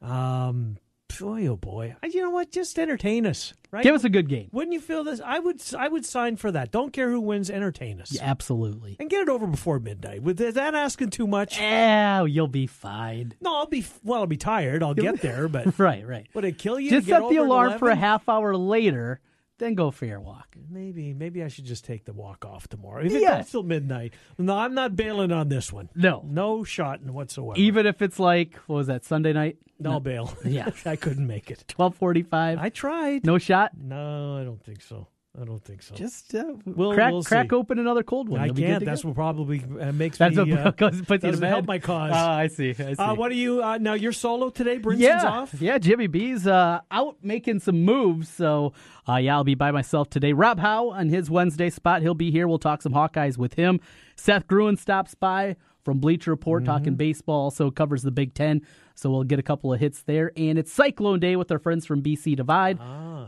[0.00, 0.76] Um,
[1.18, 2.52] boy, oh boy, I- you know what?
[2.52, 3.82] Just entertain us, right?
[3.82, 4.48] Give us a good game.
[4.52, 5.20] Wouldn't you feel this?
[5.20, 5.60] I would.
[5.76, 6.70] I would sign for that.
[6.70, 7.50] Don't care who wins.
[7.50, 8.12] Entertain us.
[8.12, 8.96] Yeah, absolutely.
[9.00, 10.22] And get it over before midnight.
[10.22, 11.58] With is that asking too much?
[11.58, 13.34] Yeah, you'll be fine.
[13.40, 14.20] No, I'll be well.
[14.20, 14.82] I'll be tired.
[14.84, 16.28] I'll get there, but right, right.
[16.34, 16.90] would it kill you?
[16.90, 19.20] Just to get set the alarm for a half hour later,
[19.58, 20.56] then go for your walk.
[20.70, 23.02] Maybe, maybe I should just take the walk off tomorrow.
[23.04, 23.38] If it Yeah.
[23.38, 25.88] goes till midnight, no, I'm not bailing on this one.
[25.94, 27.58] No, no shot whatsoever.
[27.60, 29.58] Even if it's like what was that Sunday night?
[29.80, 30.32] No, I'll bail.
[30.44, 31.64] Yeah, I couldn't make it.
[31.68, 32.58] Twelve forty-five.
[32.58, 33.24] I tried.
[33.24, 33.72] No shot.
[33.80, 35.06] No, I don't think so.
[35.40, 35.94] I don't think so.
[35.94, 37.56] Just uh, We'll- crack we'll crack see.
[37.56, 38.40] open another cold one.
[38.40, 38.84] I You'll be good can't.
[38.84, 39.08] That's go.
[39.10, 40.52] what probably uh, makes That's me.
[40.52, 42.10] what uh, puts you to help my cause.
[42.14, 42.70] Ah, I see.
[42.70, 42.94] I see.
[42.98, 43.94] Uh, what do you uh, now?
[43.94, 44.78] You're solo today.
[44.78, 45.54] Brinson's yeah, off.
[45.60, 45.78] yeah.
[45.78, 48.72] Jimmy B's uh, out making some moves, so
[49.08, 50.32] uh, yeah, I'll be by myself today.
[50.32, 52.02] Rob Howe on his Wednesday spot.
[52.02, 52.48] He'll be here.
[52.48, 53.80] We'll talk some Hawkeyes with him.
[54.16, 56.72] Seth Gruen stops by from Bleacher Report Mm-hmm.
[56.72, 57.44] talking baseball.
[57.44, 58.62] Also covers the Big Ten,
[58.98, 60.32] so we'll get a couple of hits there.
[60.36, 62.78] And it's Cyclone Day with our friends from BC Divide.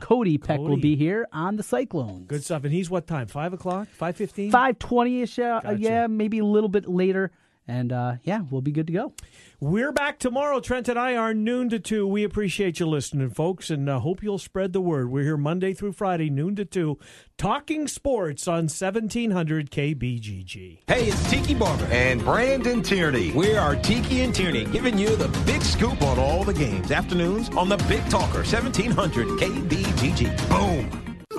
[0.00, 2.26] Cody Peck will Ah, be here on the Cyclones.
[2.26, 2.64] Good stuff.
[2.64, 3.26] And he's what time?
[3.28, 3.86] Five o'clock?
[3.88, 4.50] Five fifteen?
[4.50, 5.38] Five twenty ish.
[5.38, 5.60] Uh.
[5.78, 7.30] Yeah, maybe a little bit later.
[7.68, 9.12] And uh, yeah, we'll be good to go.
[9.60, 10.60] We're back tomorrow.
[10.60, 12.06] Trent and I are noon to two.
[12.06, 15.10] We appreciate you listening, folks, and uh, hope you'll spread the word.
[15.10, 16.98] We're here Monday through Friday, noon to two,
[17.38, 20.80] talking sports on seventeen hundred KBGG.
[20.88, 23.32] Hey, it's Tiki Barber and Brandon Tierney.
[23.32, 26.90] We are Tiki and Tierney, giving you the big scoop on all the games.
[26.90, 30.48] Afternoons on the Big Talker, 1700 KBGG.
[30.48, 31.09] Boom.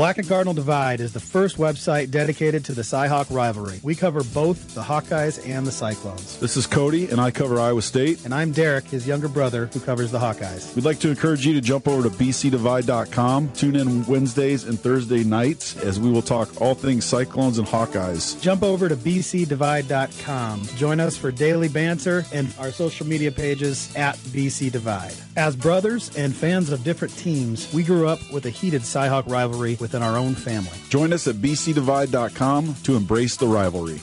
[0.00, 3.80] Black and Cardinal Divide is the first website dedicated to the Cyhawk rivalry.
[3.82, 6.38] We cover both the Hawkeyes and the Cyclones.
[6.38, 8.24] This is Cody, and I cover Iowa State.
[8.24, 10.74] And I'm Derek, his younger brother, who covers the Hawkeyes.
[10.74, 13.52] We'd like to encourage you to jump over to bcdivide.com.
[13.52, 18.40] Tune in Wednesdays and Thursday nights as we will talk all things Cyclones and Hawkeyes.
[18.40, 20.62] Jump over to bcdivide.com.
[20.76, 25.12] Join us for daily banter and our social media pages at BC Divide.
[25.36, 29.76] As brothers and fans of different teams, we grew up with a heated Cyhawk rivalry
[29.90, 30.78] within our own family.
[30.88, 34.00] Join us at bcdivide.com to embrace the rivalry.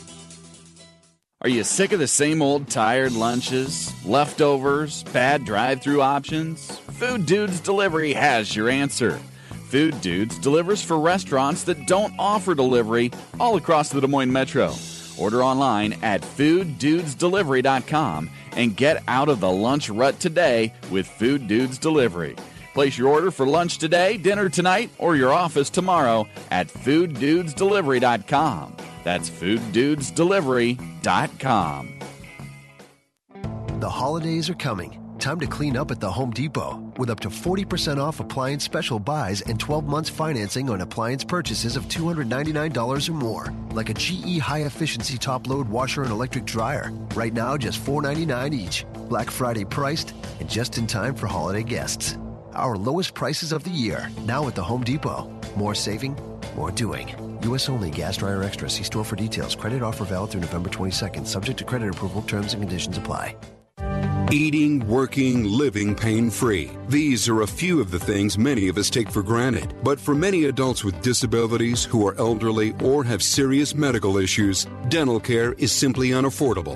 [1.41, 6.77] Are you sick of the same old tired lunches, leftovers, bad drive through options?
[6.79, 9.19] Food Dudes Delivery has your answer.
[9.69, 14.73] Food Dudes delivers for restaurants that don't offer delivery all across the Des Moines Metro.
[15.17, 21.77] Order online at fooddudesdelivery.com and get out of the lunch rut today with Food Dudes
[21.77, 22.35] Delivery.
[22.78, 28.78] Place your order for lunch today, dinner tonight, or your office tomorrow at fooddudesdelivery.com.
[29.03, 31.99] That's fooddudesdelivery.com.
[33.80, 35.01] The holidays are coming.
[35.17, 38.99] Time to clean up at the Home Depot with up to 40% off appliance special
[38.99, 44.38] buys and 12 months financing on appliance purchases of $299 or more, like a GE
[44.38, 46.91] high efficiency top load washer and electric dryer.
[47.15, 48.86] Right now, just 499 each.
[49.09, 52.19] Black Friday priced and just in time for holiday guests.
[52.57, 55.29] Our lowest prices of the year, now at the Home Depot.
[55.55, 56.17] More saving,
[56.55, 57.13] more doing.
[57.43, 57.69] U.S.
[57.69, 58.67] only gas dryer extra.
[58.67, 59.55] See store for details.
[59.55, 62.23] Credit offer valid through November 22nd, subject to credit approval.
[62.23, 63.35] Terms and conditions apply.
[64.31, 66.71] Eating, working, living pain free.
[66.89, 69.73] These are a few of the things many of us take for granted.
[69.83, 75.19] But for many adults with disabilities who are elderly or have serious medical issues, dental
[75.19, 76.75] care is simply unaffordable.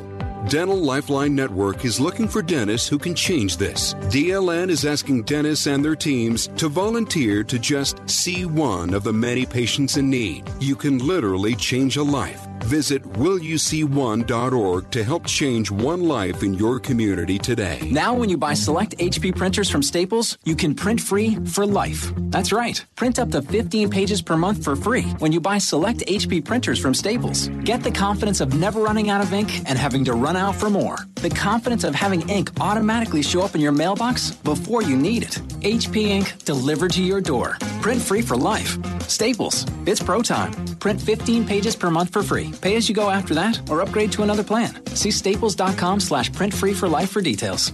[0.52, 3.93] Dental Lifeline Network is looking for dentists who can change this.
[4.12, 9.14] DLN is asking dentists and their teams to volunteer to just see one of the
[9.14, 10.43] many patients in need.
[10.60, 12.49] You can literally change a life.
[12.72, 17.80] Visit willyouseeone.org to help change one life in your community today.
[17.91, 22.13] Now, when you buy select HP printers from Staples, you can print free for life.
[22.32, 22.82] That's right.
[22.95, 26.80] Print up to 15 pages per month for free when you buy select HP printers
[26.80, 27.49] from Staples.
[27.65, 30.69] Get the confidence of never running out of ink and having to run out for
[30.69, 30.97] more.
[31.15, 35.36] The confidence of having ink automatically show up in your mailbox before you need it.
[35.61, 37.57] HP ink delivered to your door.
[37.82, 38.78] Print free for life.
[39.09, 39.65] Staples.
[39.86, 40.53] It's pro time.
[40.80, 42.51] Print 15 pages per month for free.
[42.62, 44.74] Pay as you go after that or upgrade to another plan.
[44.95, 47.74] See staples.com slash print free for life for details.